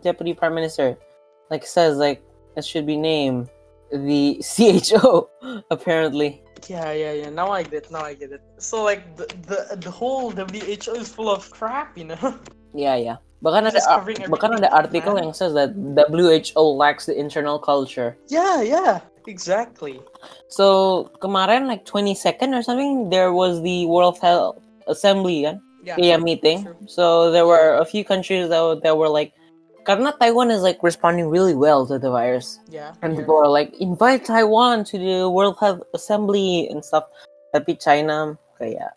deputy 0.00 0.32
prime 0.32 0.56
minister 0.56 0.96
like 1.52 1.66
says 1.68 2.00
like 2.00 2.24
it 2.56 2.64
should 2.64 2.88
be 2.88 2.96
named 2.96 3.52
the 3.92 4.40
CHO 4.40 5.28
apparently. 5.74 6.40
Yeah, 6.66 6.92
yeah, 6.92 7.12
yeah. 7.12 7.30
Now 7.30 7.52
I 7.52 7.62
get 7.62 7.86
it. 7.86 7.90
Now 7.90 8.02
I 8.02 8.14
get 8.14 8.32
it. 8.32 8.42
So 8.58 8.82
like 8.82 9.16
the 9.16 9.26
the, 9.46 9.76
the 9.76 9.90
whole 9.90 10.30
WHO 10.32 10.98
is 10.98 11.08
full 11.08 11.30
of 11.30 11.48
crap, 11.50 11.96
you 11.96 12.04
know. 12.04 12.18
Yeah, 12.76 13.00
yeah. 13.00 13.16
Bahkan 13.40 13.72
ada 13.72 13.80
bahkan 14.28 14.60
ada 14.60 14.68
article 14.68 15.16
man. 15.16 15.30
yang 15.30 15.32
says 15.32 15.56
that 15.56 15.72
WHO 15.72 16.60
lacks 16.76 17.08
the 17.08 17.16
internal 17.16 17.56
culture. 17.56 18.20
yeah, 18.28 18.60
yeah. 18.60 19.00
Exactly. 19.28 20.00
So 20.48 21.12
kemarin 21.20 21.68
like 21.68 21.84
22nd 21.84 22.56
or 22.56 22.64
something 22.64 23.12
there 23.12 23.32
was 23.32 23.60
the 23.60 23.84
World 23.84 24.16
Health 24.20 24.56
Assembly 24.88 25.44
kan? 25.44 25.60
Yeah. 25.84 25.96
yeah 26.00 26.16
meeting. 26.16 26.64
true. 26.64 26.76
So 26.88 27.30
there 27.30 27.44
were 27.44 27.76
a 27.76 27.84
few 27.84 28.04
countries 28.04 28.48
that, 28.48 28.80
that 28.82 28.96
were 28.96 29.08
like 29.08 29.36
karena 29.88 30.12
Taiwan 30.20 30.52
is 30.52 30.60
like 30.60 30.76
responding 30.84 31.32
really 31.32 31.56
well 31.56 31.88
to 31.88 31.96
the 31.98 32.12
virus. 32.12 32.60
Yeah. 32.68 32.92
And 33.00 33.16
here. 33.16 33.24
people 33.24 33.40
are 33.40 33.48
like, 33.48 33.72
invite 33.80 34.28
Taiwan 34.28 34.84
to 34.92 34.98
the 35.00 35.24
World 35.32 35.56
Health 35.56 35.80
Assembly 35.96 36.68
and 36.68 36.84
stuff. 36.84 37.08
Tapi 37.56 37.80
China, 37.80 38.36
kayak, 38.60 38.92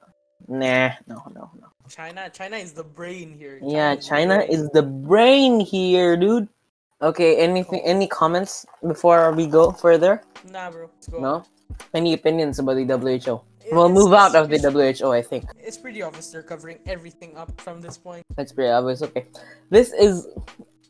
nah, 0.51 0.91
no, 1.07 1.24
no, 1.31 1.48
no. 1.55 1.71
China, 1.88 2.27
China 2.36 2.60
is 2.60 2.75
the 2.75 2.83
brain 2.83 3.31
here. 3.39 3.60
Yeah, 3.63 3.95
is 3.95 4.03
the 4.03 4.10
China 4.12 4.36
brain. 4.43 4.51
is 4.51 4.63
the 4.75 4.83
brain 4.83 5.53
here, 5.63 6.19
dude. 6.19 6.51
Okay, 7.01 7.39
anything, 7.39 7.79
any 7.88 8.05
comments 8.12 8.67
before 8.86 9.31
we 9.31 9.48
go 9.48 9.71
further? 9.71 10.21
Nah, 10.51 10.69
bro. 10.69 10.91
Let's 10.91 11.07
go. 11.07 11.19
No? 11.24 11.43
Any 11.95 12.13
opinions 12.13 12.60
about 12.60 12.75
the 12.75 12.83
WHO? 12.86 13.39
It- 13.63 13.71
We'll 13.71 13.88
move 13.89 14.12
out 14.12 14.36
of 14.36 14.50
the 14.51 14.60
WHO, 14.60 15.12
I 15.15 15.21
think. 15.24 15.48
It's 15.55 15.77
pretty 15.79 16.01
obvious 16.03 16.27
they're 16.29 16.43
covering 16.43 16.79
everything 16.86 17.38
up 17.38 17.55
from 17.62 17.79
this 17.79 17.95
point. 17.98 18.24
That's 18.36 18.51
pretty 18.51 18.69
obvious. 18.69 19.01
Okay, 19.01 19.25
this 19.71 19.93
is 19.95 20.27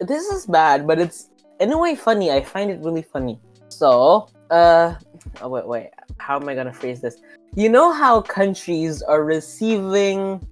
this 0.02 0.26
is 0.34 0.46
bad, 0.46 0.86
but 0.88 1.00
it's 1.00 1.30
in 1.60 1.72
a 1.72 1.78
way 1.78 1.96
funny. 1.96 2.32
I 2.32 2.42
find 2.42 2.70
it 2.72 2.80
really 2.82 3.04
funny. 3.04 3.40
So, 3.70 4.28
uh 4.52 4.96
oh, 5.42 5.48
wait 5.48 5.66
wait 5.66 5.90
how 6.20 6.36
am 6.36 6.50
i 6.50 6.54
gonna 6.54 6.74
phrase 6.74 7.00
this 7.00 7.16
you 7.56 7.70
know 7.70 7.94
how 7.94 8.20
countries 8.20 9.00
are 9.02 9.24
receiving 9.24 10.44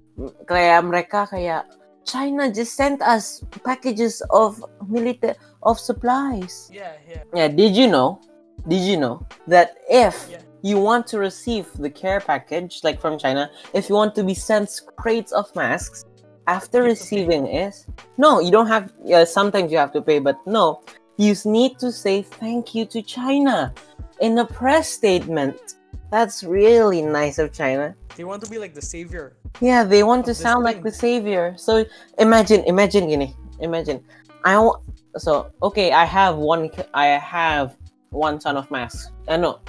kayak 0.48 0.80
mereka 0.88 1.28
kayak 1.28 1.68
china 2.08 2.48
just 2.48 2.72
sent 2.80 3.04
us 3.04 3.44
packages 3.60 4.24
of 4.32 4.56
military 4.88 5.36
of 5.68 5.76
supplies 5.76 6.72
Yeah, 6.72 6.96
yeah. 7.04 7.22
yeah 7.36 7.48
did 7.52 7.76
you 7.76 7.92
know 7.92 8.24
did 8.72 8.80
you 8.80 8.96
know 8.96 9.20
that 9.44 9.76
if 9.84 10.16
Yeah. 10.32 10.40
you 10.64 10.80
want 10.80 11.04
to 11.12 11.20
receive 11.20 11.68
the 11.76 11.92
care 11.92 12.24
package 12.24 12.80
like 12.80 12.96
from 12.96 13.20
china 13.20 13.52
if 13.76 13.92
you 13.92 13.94
want 14.00 14.16
to 14.16 14.24
be 14.24 14.32
sent 14.32 14.72
crates 14.96 15.28
of 15.32 15.44
masks 15.52 16.08
after 16.46 16.82
You 16.82 16.88
have 16.88 16.98
to 16.98 17.04
pay. 17.04 17.24
receiving 17.24 17.46
it 17.46 17.74
no 18.18 18.40
you 18.40 18.50
don't 18.50 18.66
have 18.66 18.92
yeah 19.04 19.24
sometimes 19.24 19.70
you 19.72 19.78
have 19.78 19.92
to 19.92 20.02
pay 20.02 20.18
but 20.18 20.36
no 20.46 20.82
you 21.16 21.34
need 21.44 21.78
to 21.78 21.92
say 21.92 22.22
thank 22.22 22.74
you 22.74 22.84
to 22.86 23.02
china 23.02 23.72
in 24.20 24.38
a 24.38 24.44
press 24.46 24.88
statement 24.88 25.76
that's 26.10 26.42
really 26.44 27.02
nice 27.02 27.38
of 27.38 27.52
china 27.52 27.94
They 28.16 28.24
want 28.24 28.42
to 28.44 28.50
be 28.50 28.58
like 28.58 28.74
the 28.74 28.82
savior. 28.82 29.36
yeah 29.60 29.84
they 29.84 30.02
want 30.02 30.24
to 30.26 30.34
sound 30.34 30.64
like 30.64 30.82
the 30.82 30.92
savior 30.92 31.54
so 31.56 31.84
imagine 32.18 32.64
imagine 32.64 33.04
gini 33.08 33.28
imagine 33.60 34.00
i 34.44 34.58
want 34.58 34.82
so 35.16 35.50
okay 35.62 35.92
i 35.92 36.04
have 36.04 36.36
one 36.36 36.70
i 36.94 37.06
have 37.18 37.76
one 38.10 38.38
ton 38.38 38.56
of 38.56 38.66
masks 38.70 39.10
uh, 39.28 39.36
no 39.36 39.60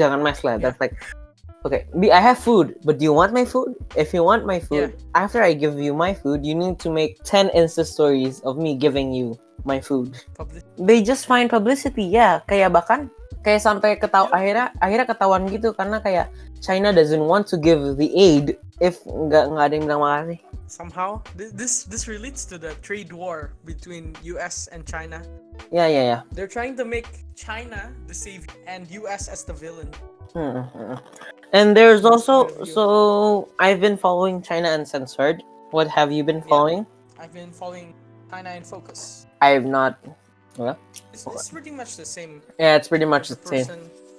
jangan 0.00 0.22
mask 0.22 0.44
lah 0.44 0.56
Yeah. 0.56 0.62
that's 0.70 0.80
like 0.80 0.94
okay 1.64 1.84
i 2.12 2.20
have 2.20 2.38
food 2.38 2.76
but 2.84 2.98
do 2.98 3.04
you 3.04 3.12
want 3.12 3.32
my 3.32 3.44
food 3.44 3.74
if 3.96 4.14
you 4.14 4.24
want 4.24 4.46
my 4.46 4.58
food 4.58 4.94
after 5.14 5.42
i 5.42 5.52
give 5.52 5.78
you 5.78 5.92
my 5.92 6.14
food 6.14 6.44
you 6.44 6.54
need 6.54 6.78
to 6.78 6.88
make 6.88 7.20
10 7.24 7.50
insta 7.52 7.84
stories 7.84 8.40
of 8.48 8.56
me 8.56 8.74
giving 8.74 9.12
you 9.12 9.36
my 9.64 9.80
food 9.80 10.16
Public. 10.34 10.64
they 10.76 11.02
just 11.04 11.28
find 11.28 11.52
publicity 11.52 12.08
ya 12.08 12.40
kayak 12.48 12.72
bahkan 12.72 13.12
kayak 13.44 13.60
sampai 13.60 13.96
ketaw 13.96 14.28
akhirnya 14.32 14.72
akhirnya 14.80 15.06
ketahuan 15.08 15.44
gitu 15.48 15.72
karena 15.72 16.00
kayak 16.00 16.32
China 16.60 16.92
doesn't 16.92 17.24
want 17.24 17.48
to 17.48 17.56
give 17.56 17.80
the 17.96 18.08
aid 18.12 18.56
if 18.80 19.00
nggak 19.08 19.52
nggak 19.52 19.64
ada 19.64 19.74
yang 19.76 19.84
bilang 19.88 20.02
makasih 20.04 20.40
Somehow, 20.70 21.18
this 21.34 21.82
this 21.82 22.06
relates 22.06 22.46
to 22.46 22.54
the 22.54 22.78
trade 22.78 23.10
war 23.10 23.58
between 23.66 24.14
U.S. 24.38 24.70
and 24.70 24.86
China. 24.86 25.18
yeah 25.74 25.90
yeah 25.90 26.04
yeah 26.06 26.20
They're 26.30 26.46
trying 26.46 26.78
to 26.78 26.86
make 26.86 27.10
China 27.34 27.90
the 28.06 28.14
savior 28.14 28.54
and 28.70 28.86
U.S. 29.02 29.26
as 29.26 29.42
the 29.42 29.50
villain. 29.50 29.90
Mm, 30.30 30.70
mm, 30.70 30.94
mm. 30.94 30.98
And 31.52 31.76
there's 31.76 32.04
also 32.04 32.44
point 32.44 32.56
of 32.60 32.64
view. 32.66 32.74
so 32.74 33.48
I've 33.58 33.80
been 33.80 33.96
following 33.96 34.42
China 34.42 34.70
Uncensored 34.70 35.42
what 35.70 35.88
have 35.88 36.10
you 36.12 36.22
been 36.24 36.36
Yeah. 36.44 36.48
following 36.52 36.86
I've 37.18 37.32
been 37.32 37.52
following 37.52 37.94
China 38.30 38.50
in 38.54 38.62
focus. 38.64 39.26
I 39.42 39.50
have 39.50 39.64
not 39.64 39.98
It's, 41.12 41.26
it's 41.26 41.48
pretty 41.48 41.70
much 41.70 41.96
the 41.96 42.04
same. 42.04 42.42
yeah 42.58 42.76
it's 42.76 42.88
pretty 42.88 43.04
much 43.06 43.28
the 43.28 43.38
same 43.44 43.66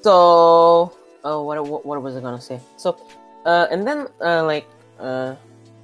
so 0.01 0.91
oh 1.23 1.43
what, 1.43 1.57
what 1.65 1.85
what 1.85 2.01
was 2.01 2.15
i 2.17 2.19
gonna 2.19 2.41
say 2.41 2.59
so 2.77 2.97
uh 3.45 3.67
and 3.71 3.85
then 3.87 4.07
uh 4.21 4.43
like 4.43 4.65
uh 4.99 5.35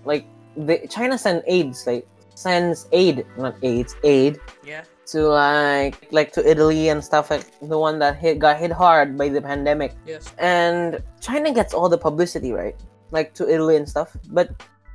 like 0.05 0.25
the 0.57 0.75
china 0.89 1.17
send 1.17 1.43
aids 1.45 1.85
like 1.85 2.07
sends 2.33 2.87
aid 2.91 3.25
not 3.37 3.55
aids 3.61 3.95
aid 4.03 4.39
Yeah. 4.65 4.83
To 5.07 5.27
like 5.27 5.95
like 6.11 6.31
to 6.33 6.41
italy 6.49 6.89
and 6.89 7.03
stuff 7.03 7.29
like 7.31 7.45
the 7.61 7.77
one 7.77 7.97
that 7.99 8.15
hit 8.17 8.39
got 8.39 8.57
hit 8.57 8.71
hard 8.71 9.17
by 9.17 9.29
the 9.29 9.41
pandemic 9.41 9.93
Yes. 10.05 10.33
and 10.37 10.99
china 11.21 11.53
gets 11.53 11.73
all 11.73 11.87
the 11.89 11.97
publicity 11.97 12.51
right 12.51 12.75
like 13.11 13.33
to 13.35 13.47
italy 13.47 13.75
and 13.77 13.87
stuff 13.87 14.15
but 14.31 14.51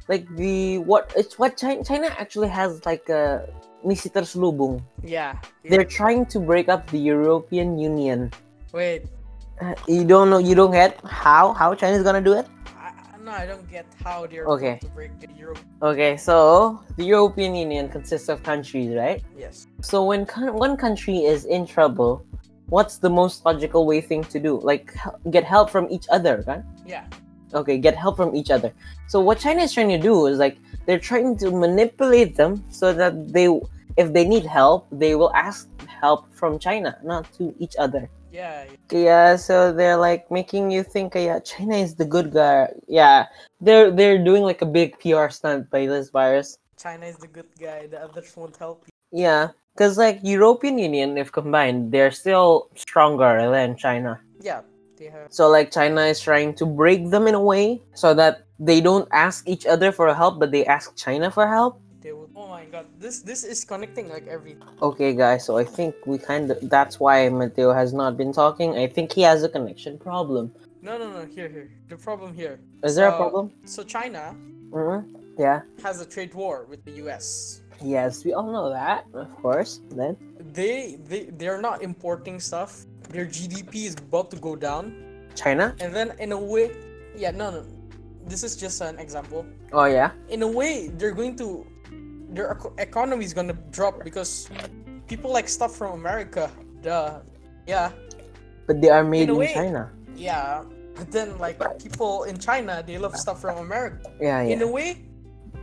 like 0.09 0.29
the 0.37 0.79
what 0.91 1.13
it's 1.17 1.39
what 1.39 1.57
china, 1.57 1.83
china 1.85 2.09
actually 2.19 2.49
has 2.49 2.85
like 2.85 3.09
a 3.09 3.49
misi 3.85 4.09
terselubung 4.11 4.83
Yeah. 5.03 5.39
yeah. 5.65 5.71
they're 5.71 5.85
trying 6.01 6.27
to 6.27 6.39
break 6.41 6.69
up 6.69 6.87
the 6.91 6.99
european 6.99 7.79
union 7.79 8.31
Wait. 8.73 9.07
uh, 9.61 9.75
you 9.87 10.05
don't 10.05 10.29
know 10.29 10.39
you 10.39 10.55
don't 10.55 10.73
get 10.73 10.99
how 11.05 11.53
how 11.55 11.75
china's 11.75 12.03
gonna 12.03 12.21
do 12.21 12.35
it 12.35 12.47
I, 12.77 12.82
I- 12.82 12.82
no, 13.33 13.39
I 13.39 13.47
don't 13.47 13.69
get 13.71 13.87
how 14.05 14.27
they're 14.27 14.47
Okay. 14.47 14.77
going 14.77 14.79
to 14.81 14.87
break 14.99 15.13
the 15.21 15.29
Europe. 15.39 15.59
okay 15.91 16.17
so 16.17 16.37
the 16.99 17.05
european 17.05 17.55
union 17.55 17.89
consists 17.89 18.29
of 18.29 18.43
countries 18.43 18.91
right 19.03 19.21
Yes. 19.45 19.67
so 19.81 20.05
when 20.11 20.21
one 20.67 20.77
country 20.77 21.19
is 21.33 21.45
in 21.57 21.67
trouble 21.67 22.13
what's 22.69 22.97
the 22.99 23.11
most 23.11 23.45
logical 23.49 23.83
way 23.91 24.01
thing 24.01 24.23
to 24.35 24.39
do 24.49 24.53
like 24.71 24.87
get 25.31 25.45
help 25.45 25.67
from 25.75 25.85
each 25.91 26.07
other 26.17 26.35
right 26.47 26.65
Yeah. 26.87 27.05
okay 27.61 27.77
get 27.87 27.95
help 28.05 28.17
from 28.17 28.31
each 28.41 28.51
other 28.57 28.71
so 29.09 29.17
what 29.21 29.37
china 29.45 29.63
is 29.67 29.73
trying 29.77 29.93
to 29.97 30.03
do 30.11 30.15
is 30.31 30.39
like 30.39 30.57
they're 30.87 31.05
trying 31.13 31.37
to 31.43 31.51
manipulate 31.51 32.37
them 32.41 32.53
so 32.71 32.93
that 33.01 33.13
they 33.37 33.49
if 34.03 34.13
they 34.17 34.25
need 34.35 34.45
help 34.61 34.87
they 35.03 35.13
will 35.21 35.33
ask 35.49 35.69
help 36.03 36.21
from 36.41 36.59
china 36.67 36.91
not 37.13 37.25
to 37.39 37.55
each 37.65 37.75
other 37.85 38.03
Yeah. 38.33 38.65
Yeah, 38.91 39.37
so 39.37 39.73
they're 39.73 39.97
like 39.97 40.31
making 40.31 40.71
you 40.71 40.83
think, 40.83 41.15
uh, 41.15 41.21
yeah, 41.21 41.39
China 41.41 41.77
is 41.77 41.95
the 41.95 42.05
good 42.05 42.33
guy. 42.33 42.73
Yeah, 42.89 43.27
they're 43.61 43.91
they're 43.91 44.23
doing 44.25 44.43
like 44.43 44.63
a 44.63 44.67
big 44.67 44.99
PR 45.01 45.29
stunt 45.29 45.69
by 45.71 45.87
this 45.87 46.09
virus. 46.09 46.57
China 46.81 47.07
is 47.07 47.17
the 47.17 47.29
good 47.29 47.53
guy. 47.61 47.87
The 47.87 48.03
others 48.03 48.33
won't 48.35 48.57
help 48.57 48.85
you. 48.89 48.93
Yeah, 49.13 49.53
because 49.77 49.99
like 49.99 50.19
European 50.23 50.79
Union, 50.79 51.19
if 51.19 51.31
combined, 51.31 51.93
they're 51.93 52.11
still 52.11 52.69
stronger 52.75 53.51
than 53.51 53.77
China. 53.77 54.21
Yeah. 54.41 54.63
So 55.31 55.49
like 55.49 55.73
China 55.73 56.03
is 56.03 56.21
trying 56.21 56.55
to 56.55 56.67
break 56.67 57.11
them 57.11 57.27
in 57.27 57.35
a 57.35 57.43
way 57.43 57.83
so 57.95 58.15
that 58.15 58.47
they 58.59 58.81
don't 58.81 59.09
ask 59.11 59.49
each 59.49 59.67
other 59.67 59.91
for 59.91 60.13
help, 60.15 60.39
but 60.39 60.53
they 60.53 60.65
ask 60.65 60.95
China 60.97 61.31
for 61.31 61.49
help. 61.49 61.81
God. 62.73 62.87
This 62.99 63.21
this 63.21 63.45
is 63.45 63.65
connecting 63.65 64.09
like 64.09 64.27
every. 64.27 64.57
Okay, 64.81 65.13
guys, 65.15 65.45
so 65.45 65.59
I 65.59 65.65
think 65.65 65.95
we 66.07 66.17
kind 66.17 66.51
of 66.51 66.57
that's 66.71 66.99
why 66.99 67.29
Mateo 67.29 67.73
has 67.73 67.93
not 67.93 68.17
been 68.17 68.33
talking. 68.33 68.77
I 68.79 68.87
think 68.89 69.13
he 69.13 69.21
has 69.23 69.45
a 69.45 69.49
connection 69.49 69.99
problem. 69.99 70.51
No, 70.81 70.97
no, 70.97 71.13
no. 71.13 71.27
Here, 71.27 71.49
here. 71.49 71.69
The 71.89 71.97
problem 71.97 72.33
here. 72.35 72.59
Is 72.83 72.97
there 72.97 73.09
a 73.09 73.17
problem? 73.17 73.53
So 73.67 73.85
China 73.85 74.35
hmm 74.73 75.05
Yeah. 75.39 75.61
has 75.85 76.01
a 76.01 76.07
trade 76.09 76.33
war 76.35 76.65
with 76.65 76.81
the 76.85 76.93
U.S. 77.05 77.61
Yes, 77.85 78.25
we 78.25 78.33
all 78.33 78.51
know 78.51 78.71
that, 78.71 79.05
of 79.13 79.29
course. 79.43 79.81
Then. 79.93 80.17
They 80.57 80.97
they 81.05 81.29
they're 81.37 81.61
not 81.61 81.83
importing 81.83 82.41
stuff. 82.41 82.87
Their 83.13 83.27
GDP 83.27 83.85
is 83.93 83.95
about 84.01 84.31
to 84.33 84.39
go 84.41 84.57
down, 84.57 84.97
China? 85.37 85.77
and 85.79 85.93
then 85.93 86.17
in 86.19 86.33
a 86.33 86.41
way, 86.41 86.73
yeah, 87.15 87.37
no, 87.37 87.51
no. 87.51 87.63
This 88.25 88.43
is 88.47 88.57
just 88.57 88.81
an 88.81 88.97
example. 88.99 89.45
Oh 89.77 89.85
yeah. 89.85 90.11
in 90.33 90.41
a 90.43 90.49
way 90.49 90.89
they're 90.97 91.13
going 91.13 91.37
to 91.43 91.67
their 92.33 92.57
economy 92.79 93.25
is 93.25 93.33
gonna 93.35 93.57
drop 93.71 94.03
because 94.05 94.49
people 95.07 95.31
like 95.33 95.49
stuff 95.49 95.77
from 95.77 95.93
america 96.01 96.51
duh 96.83 97.21
yeah 97.69 97.91
But 98.67 98.81
they 98.81 98.89
are 98.91 99.05
made 99.05 99.29
a 99.29 99.33
in, 99.33 99.39
way- 99.39 99.55
China. 99.55 99.91
yeah 100.17 100.65
but 100.97 101.11
then 101.13 101.39
like 101.39 101.59
people 101.79 102.25
in 102.25 102.37
china 102.39 102.83
they 102.87 102.97
love 102.99 103.17
stuff 103.17 103.41
from 103.41 103.59
america 103.59 104.09
Yeah, 104.21 104.43
yeah. 104.43 104.53
in 104.55 104.63
a 104.63 104.69
way 104.71 105.05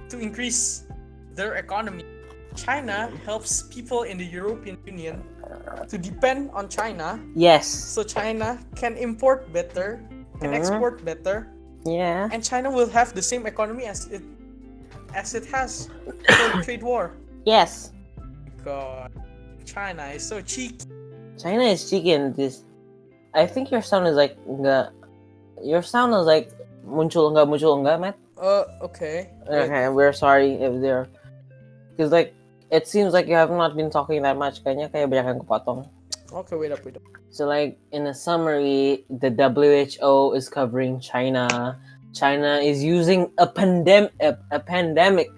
to 0.09 0.17
increase 0.19 0.85
their 1.35 1.55
economy 1.55 2.05
china 2.55 3.09
helps 3.25 3.63
people 3.69 4.03
in 4.03 4.17
the 4.17 4.25
european 4.25 4.77
union 4.85 5.21
to 5.87 5.97
depend 5.97 6.49
on 6.53 6.67
china 6.69 7.17
Yes. 7.35 7.65
so 7.69 8.03
china 8.03 8.57
can 8.75 8.97
import 8.97 9.49
better 9.53 10.01
can 10.41 10.51
Mhm. 10.51 10.57
export 10.59 11.01
better 11.05 11.47
Yeah. 11.85 12.27
and 12.33 12.43
china 12.43 12.69
will 12.69 12.89
have 12.89 13.13
the 13.15 13.21
same 13.23 13.45
economy 13.47 13.85
as 13.85 14.07
it 14.11 14.21
as 15.15 15.35
it 15.35 15.45
has 15.47 15.89
for 16.05 16.57
the 16.57 16.61
trade 16.63 16.83
war 16.83 17.13
Yes. 17.45 17.91
God, 18.63 19.11
China 19.65 20.05
is 20.13 20.27
so 20.27 20.41
cheeky. 20.41 20.85
China 21.41 21.63
is 21.63 21.89
cheeky 21.89 22.11
in 22.11 22.33
this. 22.33 22.63
I 23.33 23.47
think 23.47 23.71
your 23.71 23.81
sound 23.81 24.07
is 24.07 24.15
like 24.15 24.37
nggak. 24.45 24.91
Your 25.63 25.81
sound 25.81 26.13
is 26.13 26.25
like 26.27 26.51
muncul 26.85 27.31
nggak 27.31 27.47
muncul 27.47 27.79
nggak, 27.79 27.97
Matt. 27.99 28.17
Uh, 28.37 28.65
okay. 28.81 29.31
Okay, 29.47 29.89
we're 29.89 30.13
sorry 30.13 30.53
if 30.59 30.81
they're. 30.81 31.07
Cause 31.97 32.11
like 32.11 32.35
it 32.71 32.87
seems 32.87 33.13
like 33.13 33.27
you 33.27 33.35
have 33.35 33.49
not 33.49 33.75
been 33.75 33.89
talking 33.89 34.21
that 34.23 34.37
much. 34.37 34.63
Kayaknya 34.63 34.91
kayak 34.91 35.09
banyak 35.09 35.25
yang 35.25 35.39
kepotong. 35.39 35.87
Okay, 36.29 36.55
wait 36.55 36.71
up, 36.71 36.83
wait 36.85 37.01
up. 37.01 37.03
So 37.31 37.47
like 37.47 37.79
in 37.91 38.07
a 38.07 38.13
summary, 38.13 39.05
the 39.09 39.31
WHO 39.31 40.33
is 40.35 40.49
covering 40.49 40.99
China. 40.99 41.79
China 42.13 42.57
is 42.57 42.83
using 42.83 43.31
a 43.37 43.47
pandemic 43.47 44.11
a, 44.19 44.37
a 44.51 44.59
pandemic 44.59 45.29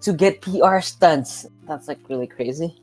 to 0.00 0.12
get 0.12 0.40
PR 0.40 0.80
stunts. 0.80 1.46
That's 1.66 1.88
like 1.88 1.98
really 2.08 2.26
crazy. 2.26 2.76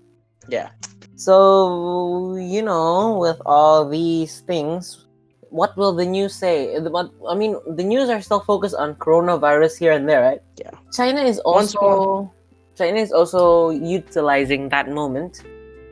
Yeah. 0.47 0.69
So 1.15 2.35
you 2.35 2.61
know, 2.61 3.17
with 3.17 3.41
all 3.45 3.87
these 3.87 4.41
things, 4.41 5.05
what 5.49 5.75
will 5.77 5.93
the 5.93 6.05
news 6.05 6.33
say? 6.33 6.79
But 6.79 7.11
I 7.27 7.35
mean, 7.35 7.57
the 7.67 7.83
news 7.83 8.09
are 8.09 8.21
still 8.21 8.39
focused 8.39 8.75
on 8.75 8.95
coronavirus 8.95 9.77
here 9.77 9.91
and 9.91 10.07
there, 10.07 10.21
right? 10.21 10.41
Yeah. 10.57 10.71
China 10.91 11.21
is 11.21 11.39
also 11.39 12.31
China 12.75 12.97
is 12.97 13.11
also 13.11 13.69
utilizing 13.69 14.69
that 14.69 14.89
moment 14.89 15.43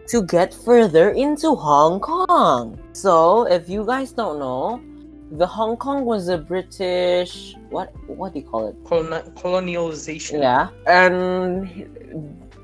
to 0.07 0.23
get 0.23 0.53
further 0.53 1.11
into 1.11 1.53
Hong 1.53 1.99
Kong. 1.99 2.79
So, 2.93 3.45
if 3.45 3.69
you 3.69 3.85
guys 3.85 4.11
don't 4.11 4.39
know, 4.39 4.81
the 5.31 5.45
Hong 5.45 5.77
Kong 5.77 6.05
was 6.05 6.27
a 6.27 6.37
British 6.37 7.55
what 7.69 7.93
what 8.07 8.33
do 8.33 8.39
you 8.39 8.45
call 8.45 8.67
it? 8.67 8.83
Coloni- 8.83 9.29
colonialization. 9.33 10.41
Yeah, 10.41 10.69
and 10.87 11.69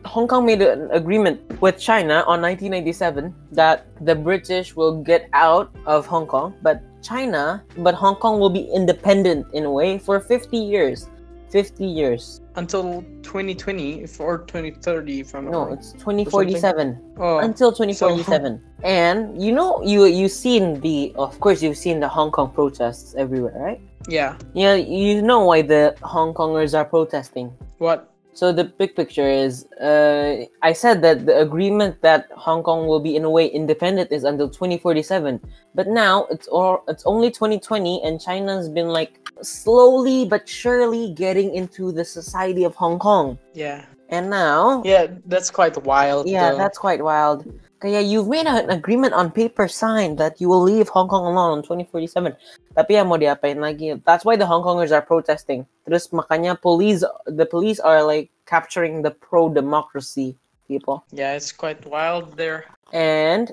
Hong 0.06 0.28
Kong 0.28 0.46
made 0.46 0.62
an 0.62 0.90
agreement 0.92 1.42
with 1.62 1.80
China 1.80 2.24
on 2.28 2.42
1997 2.42 3.34
that 3.52 3.88
the 4.06 4.16
British 4.16 4.76
will 4.76 5.02
get 5.02 5.30
out 5.34 5.76
of 5.86 6.06
Hong 6.06 6.28
Kong, 6.28 6.54
but 6.62 6.82
China, 7.02 7.64
but 7.78 7.94
Hong 7.94 8.16
Kong 8.16 8.40
will 8.40 8.50
be 8.50 8.70
independent 8.74 9.46
in 9.54 9.66
a 9.66 9.72
way 9.72 9.98
for 9.98 10.20
50 10.20 10.58
years. 10.58 11.10
50 11.56 11.86
years. 11.88 12.42
Until 12.60 13.00
2020 13.24 14.04
if- 14.04 14.20
or 14.20 14.40
2030, 14.40 15.22
if 15.22 15.34
I'm 15.34 15.46
No, 15.46 15.52
wrong. 15.52 15.72
it's 15.72 15.94
2047. 15.94 17.00
Oh, 17.18 17.38
until 17.40 17.72
2047 17.72 18.60
and 18.84 19.42
you 19.42 19.54
know 19.56 19.80
you 19.82 20.04
you've 20.04 20.36
seen 20.36 20.82
the 20.82 21.16
of 21.16 21.40
course 21.40 21.64
you've 21.64 21.78
seen 21.80 22.02
the 22.04 22.10
hong 22.12 22.30
kong 22.30 22.52
protests 22.52 23.16
everywhere 23.18 23.56
right 23.56 23.80
yeah. 24.10 24.36
yeah 24.54 24.76
you 24.76 25.22
know 25.24 25.46
why 25.48 25.62
the 25.64 25.96
hong 26.04 26.34
kongers 26.36 26.76
are 26.78 26.84
protesting 26.84 27.48
What? 27.80 28.12
So 28.36 28.52
the 28.60 28.66
big 28.82 28.92
picture 29.00 29.30
is 29.46 29.66
uh, 29.90 30.32
i 30.62 30.72
said 30.84 31.02
that 31.06 31.26
the 31.26 31.36
agreement 31.48 31.94
that 32.08 32.22
hong 32.46 32.62
kong 32.68 32.82
will 32.92 33.00
be 33.10 33.14
in 33.20 33.24
a 33.24 33.30
way 33.38 33.46
independent 33.62 34.12
is 34.12 34.24
until 34.32 34.50
2047 34.50 35.40
but 35.74 35.88
now 35.88 36.26
it's 36.34 36.48
all 36.48 36.84
it's 36.92 37.06
only 37.06 37.30
2020 37.32 38.04
and 38.04 38.20
china's 38.28 38.68
been 38.70 38.90
like 39.00 39.14
slowly 39.42 40.26
but 40.26 40.48
surely 40.48 41.14
getting 41.14 41.56
into 41.56 41.92
the 41.92 42.06
society 42.06 42.64
of 42.64 42.76
hong 42.76 43.00
kong 43.00 43.38
Yeah. 43.54 43.86
and 44.10 44.30
now 44.30 44.84
Yeah, 44.86 45.08
that's 45.34 45.50
quite 45.60 45.76
wild. 45.84 46.28
yeah, 46.28 46.52
though. 46.52 46.58
that's 46.62 46.78
quite 46.78 47.02
wild. 47.12 47.40
Kaya 47.80 48.00
you've 48.00 48.28
made 48.28 48.48
an 48.48 48.70
agreement 48.70 49.14
on 49.14 49.32
paper 49.32 49.68
signed 49.68 50.18
that 50.18 50.40
you 50.40 50.48
will 50.48 50.64
leave 50.64 50.88
Hong 50.90 51.08
Kong 51.08 51.28
alone 51.28 51.60
in 51.60 51.64
2047. 51.64 52.36
Tapi 52.72 52.92
yang 52.96 53.12
mau 53.12 53.20
diapain 53.20 53.60
lagi? 53.60 54.00
That's 54.08 54.24
why 54.24 54.40
the 54.40 54.48
Hong 54.48 54.64
Kongers 54.64 54.96
are 54.96 55.04
protesting. 55.04 55.68
Terus 55.84 56.08
makanya 56.16 56.56
police, 56.56 57.04
the 57.28 57.46
police 57.46 57.80
are 57.84 58.00
like 58.04 58.32
capturing 58.48 59.04
the 59.04 59.12
pro-democracy 59.12 60.40
people. 60.68 61.04
Yeah, 61.12 61.36
it's 61.36 61.52
quite 61.52 61.84
wild 61.86 62.38
there. 62.38 62.66
And 62.94 63.52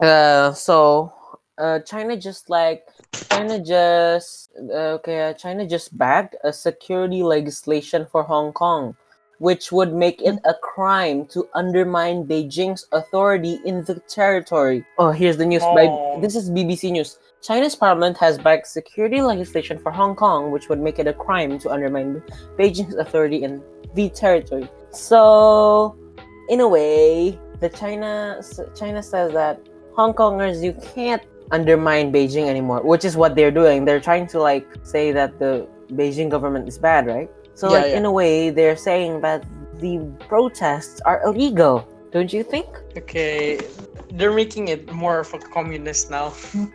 uh, 0.00 0.52
so 0.52 1.12
uh, 1.58 1.80
China 1.80 2.16
just 2.16 2.50
like 2.50 2.86
China 3.30 3.58
just 3.58 4.50
uh, 4.56 4.98
okay, 5.02 5.30
uh, 5.30 5.32
China 5.34 5.66
just 5.66 5.96
backed 5.96 6.36
a 6.44 6.52
security 6.52 7.22
legislation 7.22 8.06
for 8.10 8.22
Hong 8.22 8.52
Kong, 8.52 8.96
which 9.44 9.70
would 9.70 9.92
make 9.92 10.22
it 10.22 10.36
mm. 10.36 10.50
a 10.52 10.54
crime 10.54 11.26
to 11.26 11.46
undermine 11.52 12.24
Beijing's 12.24 12.86
authority 12.92 13.60
in 13.66 13.84
the 13.84 13.96
territory. 14.08 14.82
Oh, 14.96 15.10
here's 15.10 15.36
the 15.36 15.44
news. 15.44 15.60
Oh. 15.62 16.18
this 16.22 16.34
is 16.34 16.50
BBC 16.50 16.90
News. 16.92 17.18
China's 17.42 17.74
parliament 17.74 18.16
has 18.16 18.38
backed 18.38 18.66
security 18.66 19.20
legislation 19.20 19.76
for 19.78 19.92
Hong 19.92 20.14
Kong, 20.16 20.50
which 20.50 20.70
would 20.70 20.80
make 20.80 20.98
it 20.98 21.06
a 21.06 21.12
crime 21.12 21.58
to 21.58 21.70
undermine 21.70 22.22
Beijing's 22.58 22.94
authority 22.94 23.44
in 23.44 23.62
the 23.92 24.08
territory. 24.08 24.66
So, 24.92 25.94
in 26.48 26.60
a 26.60 26.68
way, 26.76 27.38
the 27.60 27.68
China 27.68 28.40
China 28.74 29.02
says 29.02 29.34
that 29.34 29.60
Hong 29.94 30.14
Kongers 30.14 30.64
you 30.64 30.72
can't 30.94 31.22
undermine 31.50 32.10
Beijing 32.10 32.48
anymore, 32.48 32.80
which 32.82 33.04
is 33.04 33.14
what 33.14 33.36
they're 33.36 33.56
doing. 33.60 33.84
They're 33.84 34.00
trying 34.00 34.26
to 34.28 34.38
like 34.40 34.66
say 34.82 35.12
that 35.12 35.38
the 35.38 35.68
Beijing 35.92 36.30
government 36.30 36.66
is 36.66 36.78
bad, 36.78 37.06
right? 37.06 37.28
So 37.54 37.70
Yeah, 37.70 37.78
like 37.78 37.90
yeah. 37.92 37.98
in 37.98 38.04
a 38.04 38.12
way, 38.12 38.50
they're 38.50 38.76
saying 38.76 39.20
that 39.22 39.44
the 39.80 39.98
protests 40.28 41.00
are 41.06 41.22
illegal. 41.24 41.86
Don't 42.12 42.32
you 42.32 42.42
think? 42.42 42.66
Okay, 42.96 43.58
they're 44.14 44.32
making 44.34 44.68
it 44.68 44.90
more 44.92 45.18
of 45.20 45.32
a 45.34 45.38
communist 45.38 46.10
now. 46.10 46.32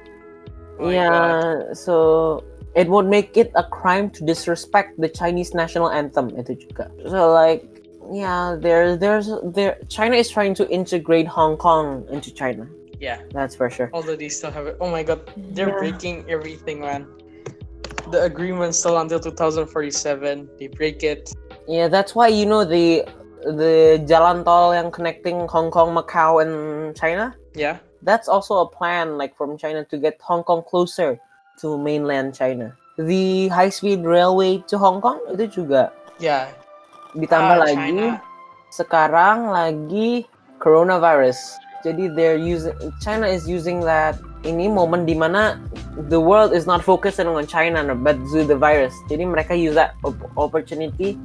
Oh 0.80 0.88
yeah. 0.88 1.74
So 1.74 2.44
it 2.74 2.88
would 2.88 3.06
make 3.08 3.36
it 3.36 3.52
a 3.56 3.64
crime 3.68 4.10
to 4.12 4.24
disrespect 4.24 4.96
the 4.96 5.10
Chinese 5.10 5.54
national 5.54 5.92
anthem. 5.92 6.32
Itu 6.40 6.56
juga. 6.56 6.88
So 7.04 7.36
like 7.36 7.68
yeah, 8.08 8.56
there 8.56 8.96
there's 8.96 9.28
there 9.44 9.76
China 9.92 10.16
is 10.16 10.32
trying 10.32 10.56
to 10.56 10.64
integrate 10.72 11.28
Hong 11.28 11.60
Kong 11.60 12.08
into 12.08 12.32
China. 12.32 12.64
Yeah, 13.00 13.20
That's 13.36 13.56
for 13.60 13.68
sure. 13.68 13.92
although 13.92 14.16
they 14.16 14.28
still 14.32 14.52
have 14.56 14.68
it. 14.72 14.80
Oh 14.80 14.88
my 14.88 15.04
god, 15.04 15.20
they're 15.52 15.68
Yeah. 15.72 15.84
breaking 15.84 16.24
everything, 16.32 16.80
man. 16.80 17.08
The 18.10 18.24
agreement's 18.26 18.80
still 18.80 18.98
until 18.98 19.20
2047. 19.20 20.50
They 20.58 20.68
break 20.68 21.04
it. 21.04 21.30
Yeah, 21.68 21.88
that's 21.88 22.16
why 22.16 22.28
you 22.28 22.46
know 22.46 22.66
the 22.66 23.06
the 23.46 24.02
jalan 24.10 24.44
tol 24.44 24.74
yang 24.74 24.90
connecting 24.90 25.48
Hong 25.48 25.70
Kong, 25.70 25.94
Macau, 25.94 26.42
and 26.42 26.96
China. 26.98 27.36
Yeah. 27.54 27.78
That's 28.02 28.28
also 28.28 28.66
a 28.66 28.68
plan, 28.68 29.18
like 29.18 29.36
from 29.38 29.58
China, 29.58 29.86
to 29.92 29.98
get 29.98 30.18
Hong 30.24 30.44
Kong 30.44 30.64
closer 30.66 31.20
to 31.62 31.78
mainland 31.78 32.34
China. 32.34 32.74
The 32.98 33.48
high-speed 33.54 34.04
railway 34.04 34.64
to 34.68 34.76
Hong 34.80 35.00
Kong 35.00 35.20
itu 35.32 35.64
juga 35.64 35.94
Yeah. 36.20 36.52
ditambah 37.16 37.56
Ah, 37.56 37.64
lagi. 37.64 37.76
China. 37.78 38.08
Sekarang 38.74 39.38
lagi 39.54 40.28
coronavirus. 40.60 41.38
Jadi 41.86 42.12
they're 42.12 42.36
using 42.40 42.76
China 43.00 43.24
is 43.24 43.48
using 43.48 43.80
that 43.80 44.20
ini 44.48 44.72
momen 44.72 45.04
di 45.04 45.16
mana 45.16 45.60
the 46.08 46.20
world 46.20 46.56
is 46.56 46.64
not 46.64 46.80
focusing 46.80 47.28
on 47.28 47.44
China 47.44 47.84
but 47.96 48.16
to 48.32 48.48
the 48.48 48.56
virus. 48.56 48.96
Jadi 49.12 49.28
mereka 49.28 49.52
use 49.52 49.76
that 49.76 49.96
op- 50.08 50.32
opportunity 50.40 51.20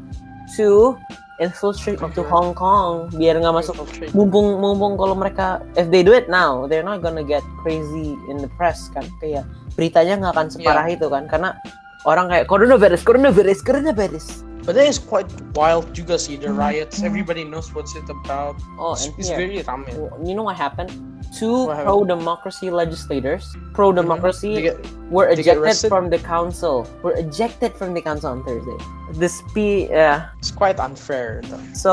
to 0.59 0.99
infiltrate 1.43 1.99
to 1.99 2.23
Hong 2.31 2.55
Kong 2.55 3.11
biar 3.19 3.39
nggak 3.39 3.55
masuk 3.55 3.75
mumpung 4.15 4.63
mumpung 4.63 4.95
kalau 4.95 5.19
mereka 5.19 5.63
if 5.75 5.91
they 5.91 6.07
do 6.07 6.15
it 6.15 6.31
now 6.31 6.67
they're 6.71 6.87
not 6.87 7.03
gonna 7.03 7.27
get 7.27 7.43
crazy 7.63 8.15
in 8.31 8.39
the 8.39 8.51
press 8.55 8.91
kan? 8.91 9.07
Kayak 9.19 9.47
beritanya 9.75 10.19
nggak 10.19 10.33
akan 10.35 10.49
separah 10.51 10.87
itu 10.91 11.07
kan? 11.11 11.27
Karena 11.27 11.59
orang 12.07 12.31
kayak 12.31 12.47
coronavirus 12.47 13.03
coronavirus 13.03 13.61
coronavirus 13.65 14.27
But 14.65 14.81
that 14.81 14.89
is 14.89 14.97
quite 14.99 15.29
wild 15.53 15.93
juga 15.93 16.17
sih, 16.17 16.41
Mm-hmm. 16.41 16.49
the 16.49 16.53
riots. 16.57 17.05
Everybody 17.05 17.45
knows 17.45 17.69
what's 17.77 17.93
it 17.93 18.09
about. 18.09 18.57
oh 18.81 18.97
It's, 18.97 19.07
and 19.07 19.15
it's 19.21 19.29
very 19.29 19.61
ramen. 19.61 19.93
you 20.25 20.33
know 20.33 20.45
what 20.49 20.57
happened 20.57 20.89
two 21.37 21.67
What 21.67 21.83
happened? 21.83 21.89
pro-democracy 21.89 22.69
legislators 22.71 23.43
pro-democracy 23.75 24.55
They 24.55 24.65
get- 24.71 24.81
were 25.11 25.27
ejected 25.35 25.91
from 25.91 26.07
the 26.13 26.21
council 26.23 26.87
were 27.03 27.17
ejected 27.19 27.75
from 27.75 27.91
the 27.97 28.01
council 28.05 28.31
on 28.31 28.45
Thursday 28.47 28.79
This 29.19 29.43
spe- 29.43 29.91
yeah 29.91 30.31
It's 30.39 30.55
quite 30.55 30.79
unfair. 30.79 31.43
Though. 31.45 31.59
So 31.75 31.93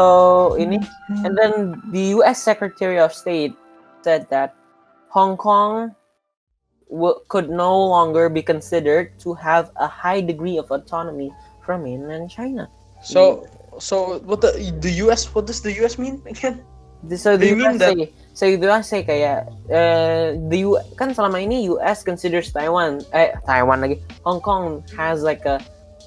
ini 0.62 0.80
and 1.26 1.34
then 1.36 1.82
the 1.92 2.14
U.S. 2.22 2.38
Secretary 2.40 3.02
of 3.02 3.12
State 3.12 3.54
said 4.06 4.30
that 4.30 4.54
Hong 5.10 5.36
Kong 5.36 5.92
w- 6.90 7.18
could 7.28 7.50
no 7.50 7.72
longer 7.76 8.30
be 8.30 8.42
considered 8.46 9.18
to 9.26 9.34
have 9.36 9.70
a 9.76 9.88
high 9.90 10.22
degree 10.22 10.56
of 10.62 10.70
autonomy 10.72 11.34
from 11.66 11.84
mainland 11.84 12.30
China. 12.30 12.68
So, 13.02 13.48
so 13.80 14.20
what 14.26 14.42
the 14.42 14.54
the 14.82 14.92
U.S. 15.08 15.26
What 15.34 15.48
does 15.48 15.62
the 15.62 15.74
U.S. 15.82 15.98
mean 15.98 16.22
again? 16.30 16.62
So 17.18 17.34
the 17.34 17.50
They 17.50 17.56
mean 17.58 17.82
USA, 17.82 18.14
so 18.38 18.46
the 18.46 18.62
USA 18.70 19.02
kayak 19.02 19.50
uh, 19.74 20.38
the 20.54 20.62
U 20.70 20.78
kan 21.02 21.18
selama 21.18 21.42
ini 21.42 21.66
US 21.74 22.06
considers 22.06 22.54
Taiwan 22.54 23.02
eh 23.10 23.34
Taiwan 23.50 23.82
lagi 23.82 23.98
Hong 24.22 24.38
Kong 24.38 24.86
has 24.94 25.26
like 25.26 25.42
a 25.50 25.58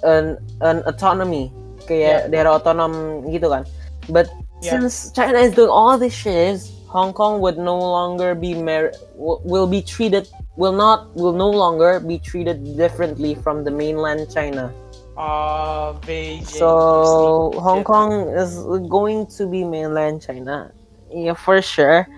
an 0.07 0.39
an 0.63 0.87
autonomy 0.87 1.51
kayak 1.91 2.31
daerah 2.31 2.63
otonom 2.63 3.27
gitu 3.27 3.51
kan. 3.51 3.67
But 4.07 4.31
Yeah. 4.65 4.81
since 4.81 5.13
China 5.13 5.37
is 5.45 5.53
doing 5.53 5.69
all 5.69 5.99
these 6.01 6.15
shit, 6.15 6.63
Hong 6.89 7.13
Kong 7.13 7.43
would 7.45 7.61
no 7.61 7.77
longer 7.77 8.33
be 8.33 8.57
mer- 8.57 8.97
will 9.19 9.67
be 9.69 9.85
treated 9.85 10.25
will 10.57 10.73
not 10.73 11.11
will 11.19 11.37
no 11.37 11.51
longer 11.51 12.01
be 12.01 12.17
treated 12.17 12.63
differently 12.79 13.35
from 13.35 13.67
the 13.67 13.71
mainland 13.75 14.31
China. 14.33 14.73
Uh, 15.17 15.95
Beijing. 16.03 16.47
So. 16.47 17.53
Hong 17.63 17.85
Kong 17.85 18.29
is 18.35 18.59
going 18.91 19.27
to 19.39 19.47
be 19.47 19.65
mainland 19.65 20.23
China. 20.23 20.73
Yeah, 21.11 21.35
for 21.35 21.63
sure. 21.63 22.09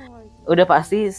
Udah 0.49 0.65
pasti. 0.65 1.13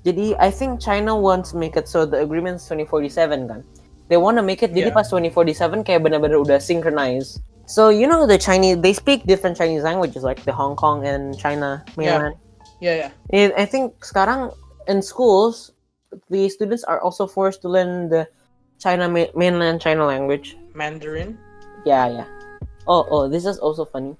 Jadi 0.00 0.32
I 0.38 0.48
think 0.50 0.80
China 0.80 1.12
wants 1.18 1.52
to 1.52 1.60
make 1.60 1.76
it 1.76 1.84
so 1.84 2.06
the 2.06 2.22
agreement 2.24 2.56
is 2.56 2.64
2047 2.70 3.48
kan. 3.48 3.60
They 4.08 4.16
want 4.16 4.38
to 4.38 4.44
make 4.46 4.62
it 4.62 4.72
jadi 4.72 4.90
Yeah. 4.90 4.96
pas 4.96 5.06
2047 5.12 5.84
kayak 5.84 6.02
benar-benar 6.06 6.40
udah 6.40 6.56
synchronized. 6.62 7.44
So 7.68 7.90
you 7.92 8.08
know 8.08 8.24
the 8.26 8.38
Chinese 8.40 8.80
they 8.80 8.94
speak 8.96 9.26
different 9.28 9.54
Chinese 9.60 9.84
languages 9.84 10.24
like 10.24 10.42
the 10.48 10.54
Hong 10.54 10.74
Kong 10.74 11.04
and 11.06 11.36
China 11.36 11.84
mainland. 12.00 12.34
Yeah, 12.80 13.10
yeah. 13.10 13.10
And 13.30 13.52
I 13.60 13.68
think 13.68 14.00
sekarang 14.00 14.56
in 14.88 15.04
schools 15.04 15.70
the 16.32 16.48
students 16.48 16.82
are 16.82 16.98
also 16.98 17.28
forced 17.28 17.62
to 17.62 17.68
learn 17.68 18.08
the 18.08 18.26
China 18.80 19.06
mainland 19.36 19.84
China 19.84 20.08
language. 20.08 20.56
Mandarin. 20.74 21.38
Yeah, 21.84 22.08
yeah. 22.08 22.26
Oh, 22.86 23.06
oh, 23.10 23.28
this 23.28 23.46
is 23.46 23.58
also 23.58 23.84
funny. 23.84 24.16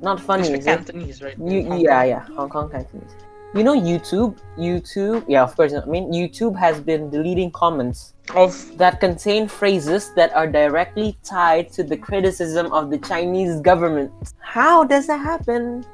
Not 0.00 0.20
funny, 0.20 0.48
It's? 0.50 0.64
Cantonese, 0.64 1.22
right? 1.22 1.36
You, 1.38 1.60
yeah, 1.60 1.68
Kong. 1.68 2.08
yeah. 2.08 2.24
Hong 2.36 2.48
Kong 2.48 2.70
Cantonese. 2.70 3.14
You 3.54 3.62
know 3.64 3.74
YouTube? 3.74 4.36
YouTube, 4.58 5.24
yeah, 5.28 5.42
of 5.42 5.56
course. 5.56 5.72
I 5.72 5.84
mean, 5.86 6.12
YouTube 6.12 6.58
has 6.58 6.80
been 6.80 7.08
deleting 7.08 7.50
comments 7.52 8.12
Of 8.34 8.52
that 8.76 9.00
contain 9.00 9.48
phrases 9.48 10.12
that 10.14 10.34
are 10.34 10.46
directly 10.46 11.16
tied 11.24 11.72
to 11.72 11.82
the 11.82 11.96
criticism 11.96 12.70
of 12.72 12.90
the 12.90 12.98
Chinese 12.98 13.60
government. 13.60 14.12
How 14.40 14.84
does 14.84 15.06
that 15.06 15.20
happen? 15.20 15.86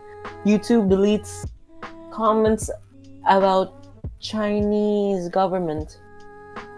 YouTube 0.45 0.89
deletes 0.89 1.47
comments 2.11 2.71
about 3.29 3.87
Chinese 4.19 5.29
government 5.29 5.99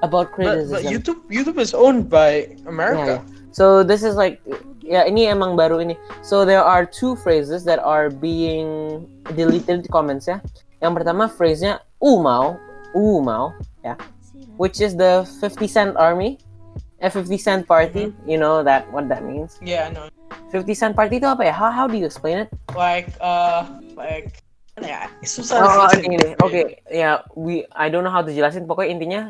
about 0.02 0.30
but, 0.30 0.36
criticism. 0.36 0.82
but 0.82 0.84
YouTube 0.84 1.20
YouTube 1.30 1.58
is 1.58 1.74
owned 1.74 2.10
by 2.10 2.50
America. 2.66 3.22
Yeah, 3.22 3.34
So 3.54 3.86
this 3.86 4.02
is 4.02 4.18
like 4.18 4.42
yeah, 4.82 5.06
ini 5.06 5.30
emang 5.30 5.54
baru 5.54 5.78
ini. 5.78 5.94
So 6.26 6.42
there 6.42 6.60
are 6.60 6.82
two 6.82 7.14
phrases 7.22 7.62
that 7.70 7.78
are 7.78 8.10
being 8.10 9.06
deleted 9.38 9.86
comments 9.94 10.26
ya. 10.26 10.42
Yang 10.82 10.92
pertama 11.00 11.30
phrase-nya 11.30 11.80
umau, 12.02 12.58
umau, 12.92 13.54
ya, 13.86 13.94
which 14.58 14.82
is 14.82 14.98
the 14.98 15.22
50 15.40 15.70
Cent 15.70 15.92
Army, 15.94 16.36
a 16.98 17.08
50 17.08 17.38
Cent 17.38 17.62
Party. 17.64 18.10
You 18.26 18.42
know 18.42 18.66
that 18.66 18.90
what 18.92 19.06
that 19.08 19.22
means? 19.22 19.56
Yeah, 19.62 19.88
I 19.88 19.90
know. 19.94 20.10
50 20.50 20.74
Cent 20.74 20.92
Party 20.98 21.22
itu 21.22 21.26
apa 21.30 21.46
ya? 21.46 21.54
How, 21.54 21.70
how 21.70 21.86
do 21.86 21.94
you 21.94 22.04
explain 22.04 22.42
it? 22.42 22.50
Like, 22.74 23.14
uh, 23.22 23.66
like, 23.94 24.42
ya? 24.82 25.06
Susah 25.22 25.62
Oh, 25.62 25.88
dijelasin. 25.94 26.10
gini, 26.10 26.30
oke, 26.42 26.50
okay, 26.50 26.64
ya, 26.90 27.22
we, 27.38 27.62
I 27.74 27.86
don't 27.86 28.02
know 28.02 28.12
how 28.12 28.22
to 28.22 28.34
jelasin. 28.34 28.66
Pokoknya 28.66 28.90
intinya, 28.92 29.20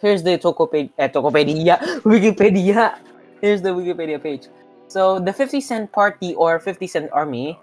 here's 0.00 0.22
the 0.22 0.38
Tokopedia, 0.38 0.90
eh, 0.98 1.08
Tokopedia, 1.08 1.78
Wikipedia. 2.02 2.98
Here's 3.40 3.62
the 3.62 3.70
Wikipedia 3.70 4.22
page. 4.22 4.48
So 4.88 5.18
the 5.18 5.32
50 5.32 5.60
Cent 5.60 5.92
Party 5.92 6.34
or 6.34 6.58
50 6.60 6.86
Cent 6.86 7.10
Army 7.12 7.58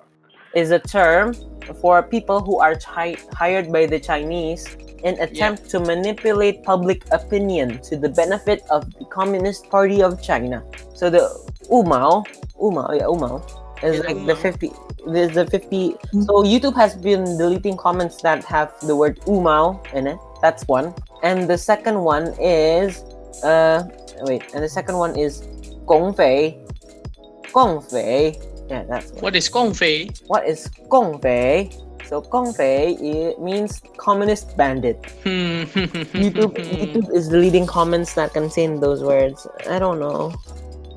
is 0.54 0.72
a 0.72 0.80
term 0.80 1.34
for 1.82 2.04
people 2.04 2.42
who 2.42 2.60
are 2.60 2.76
chi- 2.76 3.18
hired 3.34 3.72
by 3.72 3.86
the 3.86 4.00
Chinese 4.00 4.68
in 5.04 5.20
attempt 5.20 5.70
to 5.70 5.80
manipulate 5.80 6.64
public 6.64 7.04
opinion 7.12 7.80
to 7.82 7.98
the 7.98 8.10
benefit 8.10 8.64
of 8.70 8.86
the 9.00 9.06
Communist 9.06 9.70
Party 9.70 10.04
of 10.04 10.22
China. 10.22 10.64
So 10.94 11.10
the 11.10 11.30
Umao, 11.72 12.26
Umao, 12.60 12.98
yeah, 12.98 13.06
Umao, 13.06 13.42
is 13.84 13.98
Yeah, 13.98 14.14
like 14.14 14.26
the 14.26 14.36
50. 14.36 14.72
There's 15.08 15.32
the 15.34 15.48
50. 15.48 15.96
So 16.22 16.44
YouTube 16.44 16.76
has 16.76 16.96
been 16.96 17.24
deleting 17.38 17.78
comments 17.78 18.22
that 18.22 18.44
have 18.46 18.74
the 18.82 18.96
word 18.96 19.20
Umao 19.22 19.82
in 19.94 20.06
it. 20.08 20.20
That's 20.42 20.68
one. 20.68 20.94
And 21.24 21.50
the 21.50 21.58
second 21.58 22.02
one 22.02 22.34
is, 22.40 23.04
uh, 23.44 23.84
wait, 24.22 24.54
and 24.54 24.64
the 24.64 24.70
second 24.70 24.98
one 24.98 25.16
is 25.18 25.42
Gongfei. 25.86 26.58
Gongfei. 27.52 28.38
Yeah, 28.70 28.84
that's 28.84 29.12
one. 29.12 29.22
What 29.22 29.36
is 29.36 29.50
Gongfei? 29.50 30.22
What 30.28 30.48
is 30.48 30.68
Gongfei? 30.90 31.74
So 32.08 32.22
Gongfei 32.22 33.00
it 33.00 33.40
means 33.40 33.82
communist 33.98 34.58
bandit. 34.58 35.00
Hmm. 35.24 35.64
YouTube 36.20 36.56
YouTube 36.58 37.14
is 37.14 37.30
deleting 37.30 37.66
comments 37.66 38.14
that 38.16 38.34
contain 38.34 38.80
those 38.80 39.02
words. 39.04 39.48
I 39.70 39.80
don't 39.80 40.00
know. 40.00 40.34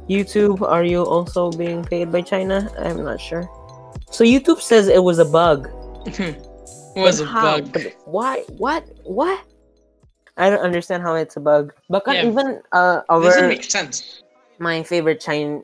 YouTube, 0.08 0.60
are 0.62 0.84
you 0.84 1.02
also 1.02 1.50
being 1.50 1.84
paid 1.84 2.10
by 2.12 2.20
China? 2.20 2.70
I'm 2.78 3.04
not 3.04 3.20
sure. 3.20 3.48
So 4.10 4.24
YouTube 4.24 4.60
says 4.60 4.88
it 4.88 5.02
was 5.02 5.18
a 5.18 5.24
bug. 5.24 5.68
was 6.96 7.20
But 7.20 7.24
a 7.24 7.26
how? 7.26 7.60
bug. 7.60 7.72
But 7.72 7.82
why? 8.04 8.44
What? 8.58 8.84
What? 9.04 9.40
I 10.36 10.50
don't 10.50 10.60
understand 10.60 11.02
how 11.02 11.14
it's 11.14 11.36
a 11.36 11.40
bug. 11.40 11.72
But 11.88 12.02
Yeah. 12.06 12.26
even 12.26 12.60
uh, 12.72 13.00
Doesn't 13.08 13.48
make 13.48 13.64
sense. 13.70 14.22
my 14.58 14.82
favorite 14.82 15.20
China, 15.20 15.60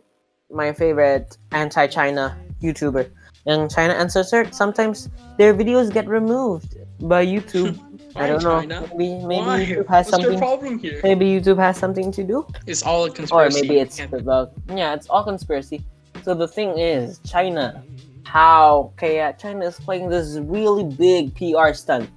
my 0.50 0.72
favorite 0.72 1.36
anti-China 1.52 2.36
YouTuber, 2.62 3.10
Young 3.46 3.68
China 3.68 3.94
Uncensored, 3.98 4.54
sometimes 4.54 5.08
their 5.38 5.54
videos 5.54 5.92
get 5.92 6.06
removed 6.06 6.76
by 7.00 7.24
YouTube. 7.26 7.78
I 8.16 8.26
don't 8.26 8.42
know. 8.42 8.60
China? 8.60 8.88
Maybe 8.96 9.24
maybe 9.24 9.46
Why? 9.46 9.64
YouTube 9.64 9.86
has 9.88 10.06
What's 10.06 10.10
something. 10.10 10.38
problem 10.38 10.78
here? 10.78 11.00
Maybe 11.02 11.26
YouTube 11.26 11.58
has 11.58 11.76
something 11.78 12.10
to 12.12 12.22
do, 12.24 12.46
It's 12.66 12.82
all 12.82 13.04
a 13.04 13.08
or 13.08 13.12
conspiracy. 13.12 13.62
maybe 13.62 13.78
it's 13.80 13.98
Yeah. 13.98 14.06
the 14.06 14.20
bug. 14.22 14.50
Yeah, 14.68 14.94
it's 14.94 15.08
all 15.08 15.24
conspiracy. 15.24 15.82
So 16.22 16.34
the 16.34 16.48
thing 16.48 16.76
is, 16.78 17.18
China, 17.26 17.82
how 18.24 18.92
okay, 18.94 19.16
yeah, 19.16 19.32
China 19.32 19.64
is 19.64 19.78
playing 19.80 20.08
this 20.10 20.38
really 20.42 20.84
big 20.84 21.34
PR 21.36 21.72
stunt 21.72 22.10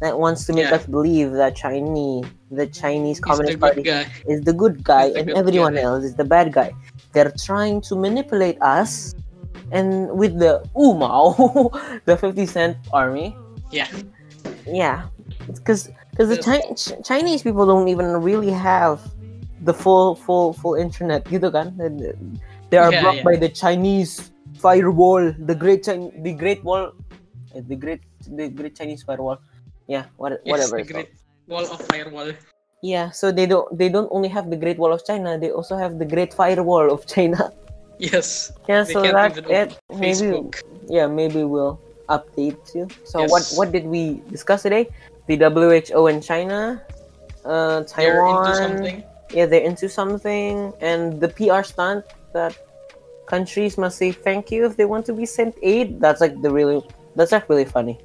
that 0.00 0.18
wants 0.18 0.44
to 0.48 0.52
make 0.52 0.68
Yeah. 0.68 0.76
us 0.80 0.86
believe 0.86 1.32
that 1.32 1.54
Chinese, 1.56 2.24
the 2.50 2.66
Chinese 2.66 3.16
He's 3.16 3.20
the 3.20 3.28
Communist 3.28 3.60
Party 3.60 3.82
guy. 3.82 4.06
is 4.26 4.40
the 4.42 4.52
good 4.52 4.82
guy 4.82 5.10
the 5.12 5.18
and 5.18 5.26
good 5.28 5.36
everyone 5.36 5.74
guy. 5.76 5.82
else 5.84 6.04
is 6.04 6.14
the 6.16 6.24
bad 6.24 6.52
guy. 6.52 6.72
They're 7.12 7.32
trying 7.36 7.80
to 7.88 7.96
manipulate 7.96 8.56
us 8.62 9.14
and 9.72 10.10
with 10.16 10.38
the 10.38 10.64
Umao, 10.74 11.36
the 12.08 12.16
50 12.16 12.46
Cent 12.46 12.76
army. 12.92 13.36
Yeah. 13.70 13.86
Yeah. 14.66 15.06
Because 15.46 15.90
because 16.10 16.28
the. 16.32 16.40
Chi- 16.42 16.74
Ch- 16.74 16.96
Chinese 17.06 17.42
people 17.42 17.66
don't 17.66 17.86
even 17.88 18.06
really 18.20 18.50
have 18.50 19.00
the 19.62 19.72
full 19.74 20.16
full 20.16 20.52
full 20.56 20.74
internet 20.74 21.24
gitu 21.28 21.52
kan. 21.52 21.76
They- 21.76 22.78
are 22.78 22.90
Yeah, 22.90 23.02
blocked 23.02 23.22
yeah. 23.22 23.28
by 23.30 23.36
the 23.36 23.50
Chinese 23.50 24.30
firewall, 24.58 25.34
the 25.38 25.54
great 25.54 25.82
Chin- 25.84 26.10
the 26.22 26.32
great 26.34 26.62
wall 26.64 26.94
the 27.54 27.74
great 27.74 28.00
the 28.30 28.46
great 28.50 28.74
Chinese 28.78 29.02
firewall. 29.02 29.38
Yeah, 29.90 30.04
what, 30.22 30.38
Yes, 30.46 30.50
whatever. 30.52 30.76
the 30.78 30.82
it's 30.86 30.92
called. 30.94 31.06
great 31.10 31.50
wall 31.50 31.66
of 31.74 31.78
firewall. 31.90 32.30
Yeah, 32.82 33.10
so 33.10 33.28
they 33.34 33.44
don't 33.44 33.66
they 33.76 33.90
don't 33.90 34.08
only 34.10 34.30
have 34.32 34.48
the 34.48 34.56
Great 34.56 34.78
Wall 34.80 34.92
of 34.94 35.04
China, 35.04 35.36
they 35.36 35.50
also 35.50 35.76
have 35.76 35.98
the 35.98 36.06
Great 36.06 36.32
Firewall 36.32 36.88
of 36.94 37.04
China. 37.06 37.52
Yes. 38.00 38.48
Yeah, 38.66 38.84
so 38.88 39.02
that's 39.04 39.36
it. 39.44 39.76
Maybe 39.92 40.32
Facebook. 40.32 40.56
yeah, 40.88 41.04
maybe 41.06 41.44
we'll 41.44 41.76
update 42.08 42.56
you. 42.74 42.88
So 43.04 43.20
what 43.28 43.44
Yes. 43.44 43.52
what 43.58 43.68
did 43.76 43.84
we 43.84 44.24
discuss 44.32 44.64
today? 44.64 44.88
The 45.28 45.36
WHO 45.36 46.06
in 46.08 46.24
China, 46.24 46.80
uh 47.44 47.84
taiwan 47.84 48.16
They're 48.16 48.40
into 48.40 48.54
something. 48.56 48.96
Yeah, 49.36 49.46
they're 49.52 49.66
into 49.68 49.86
something 49.92 50.72
and 50.80 51.20
the 51.20 51.28
PR 51.28 51.60
stunt 51.60 52.08
that 52.32 52.56
countries 53.28 53.76
must 53.76 54.00
say 54.00 54.10
thank 54.16 54.48
you 54.48 54.64
if 54.64 54.80
they 54.80 54.88
want 54.88 55.04
to 55.06 55.12
be 55.12 55.26
sent 55.28 55.52
aid. 55.60 56.00
That's 56.00 56.24
like 56.24 56.40
the 56.40 56.48
really 56.48 56.80
that's 57.20 57.32
like 57.36 57.44
really 57.52 57.68
funny. 57.68 58.00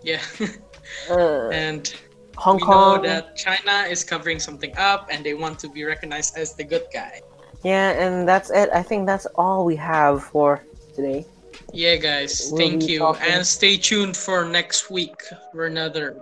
Yeah. 0.00 0.24
Uh, 1.10 1.48
and 1.48 1.94
Hong 2.36 2.56
we 2.56 2.62
know 2.62 2.72
Kong. 2.96 3.02
that 3.02 3.36
China 3.36 3.86
is 3.88 4.02
covering 4.04 4.38
something 4.40 4.72
up 4.76 5.08
and 5.10 5.24
they 5.24 5.34
want 5.34 5.58
to 5.60 5.68
be 5.68 5.84
recognized 5.84 6.36
as 6.36 6.54
the 6.54 6.64
good 6.64 6.86
guy. 6.92 7.20
Yeah, 7.62 7.90
and 7.92 8.28
that's 8.28 8.50
it. 8.50 8.68
I 8.74 8.82
think 8.82 9.06
that's 9.06 9.26
all 9.36 9.64
we 9.64 9.76
have 9.76 10.22
for 10.24 10.64
today. 10.94 11.24
Yeah, 11.72 11.96
guys. 11.96 12.48
We'll 12.50 12.58
thank 12.60 12.88
you. 12.88 12.98
talking- 12.98 13.22
And 13.30 13.46
stay 13.46 13.76
tuned 13.76 14.16
for 14.16 14.44
next 14.44 14.90
week 14.90 15.16
for 15.52 15.66
another 15.66 16.16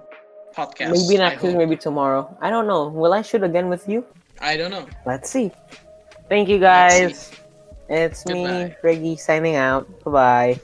podcast. 0.57 0.93
Maybe 0.93 1.19
next 1.19 1.43
week, 1.43 1.57
maybe 1.57 1.77
tomorrow. 1.77 2.29
I 2.41 2.51
don't 2.51 2.67
know. 2.67 2.89
Will 2.89 3.13
I 3.13 3.23
shoot 3.23 3.43
again 3.43 3.69
with 3.69 3.89
you? 3.89 4.05
I 4.41 4.57
don't 4.57 4.71
know. 4.71 4.87
Let's 5.07 5.31
see. 5.31 5.51
Thank 6.29 6.49
you 6.49 6.59
guys. 6.59 7.33
It's 7.89 8.25
me, 8.27 8.45
Goodbye. 8.45 8.77
Reggie, 8.83 9.17
signing 9.17 9.57
out. 9.57 9.89
Bye 10.05 10.11
bye. 10.11 10.61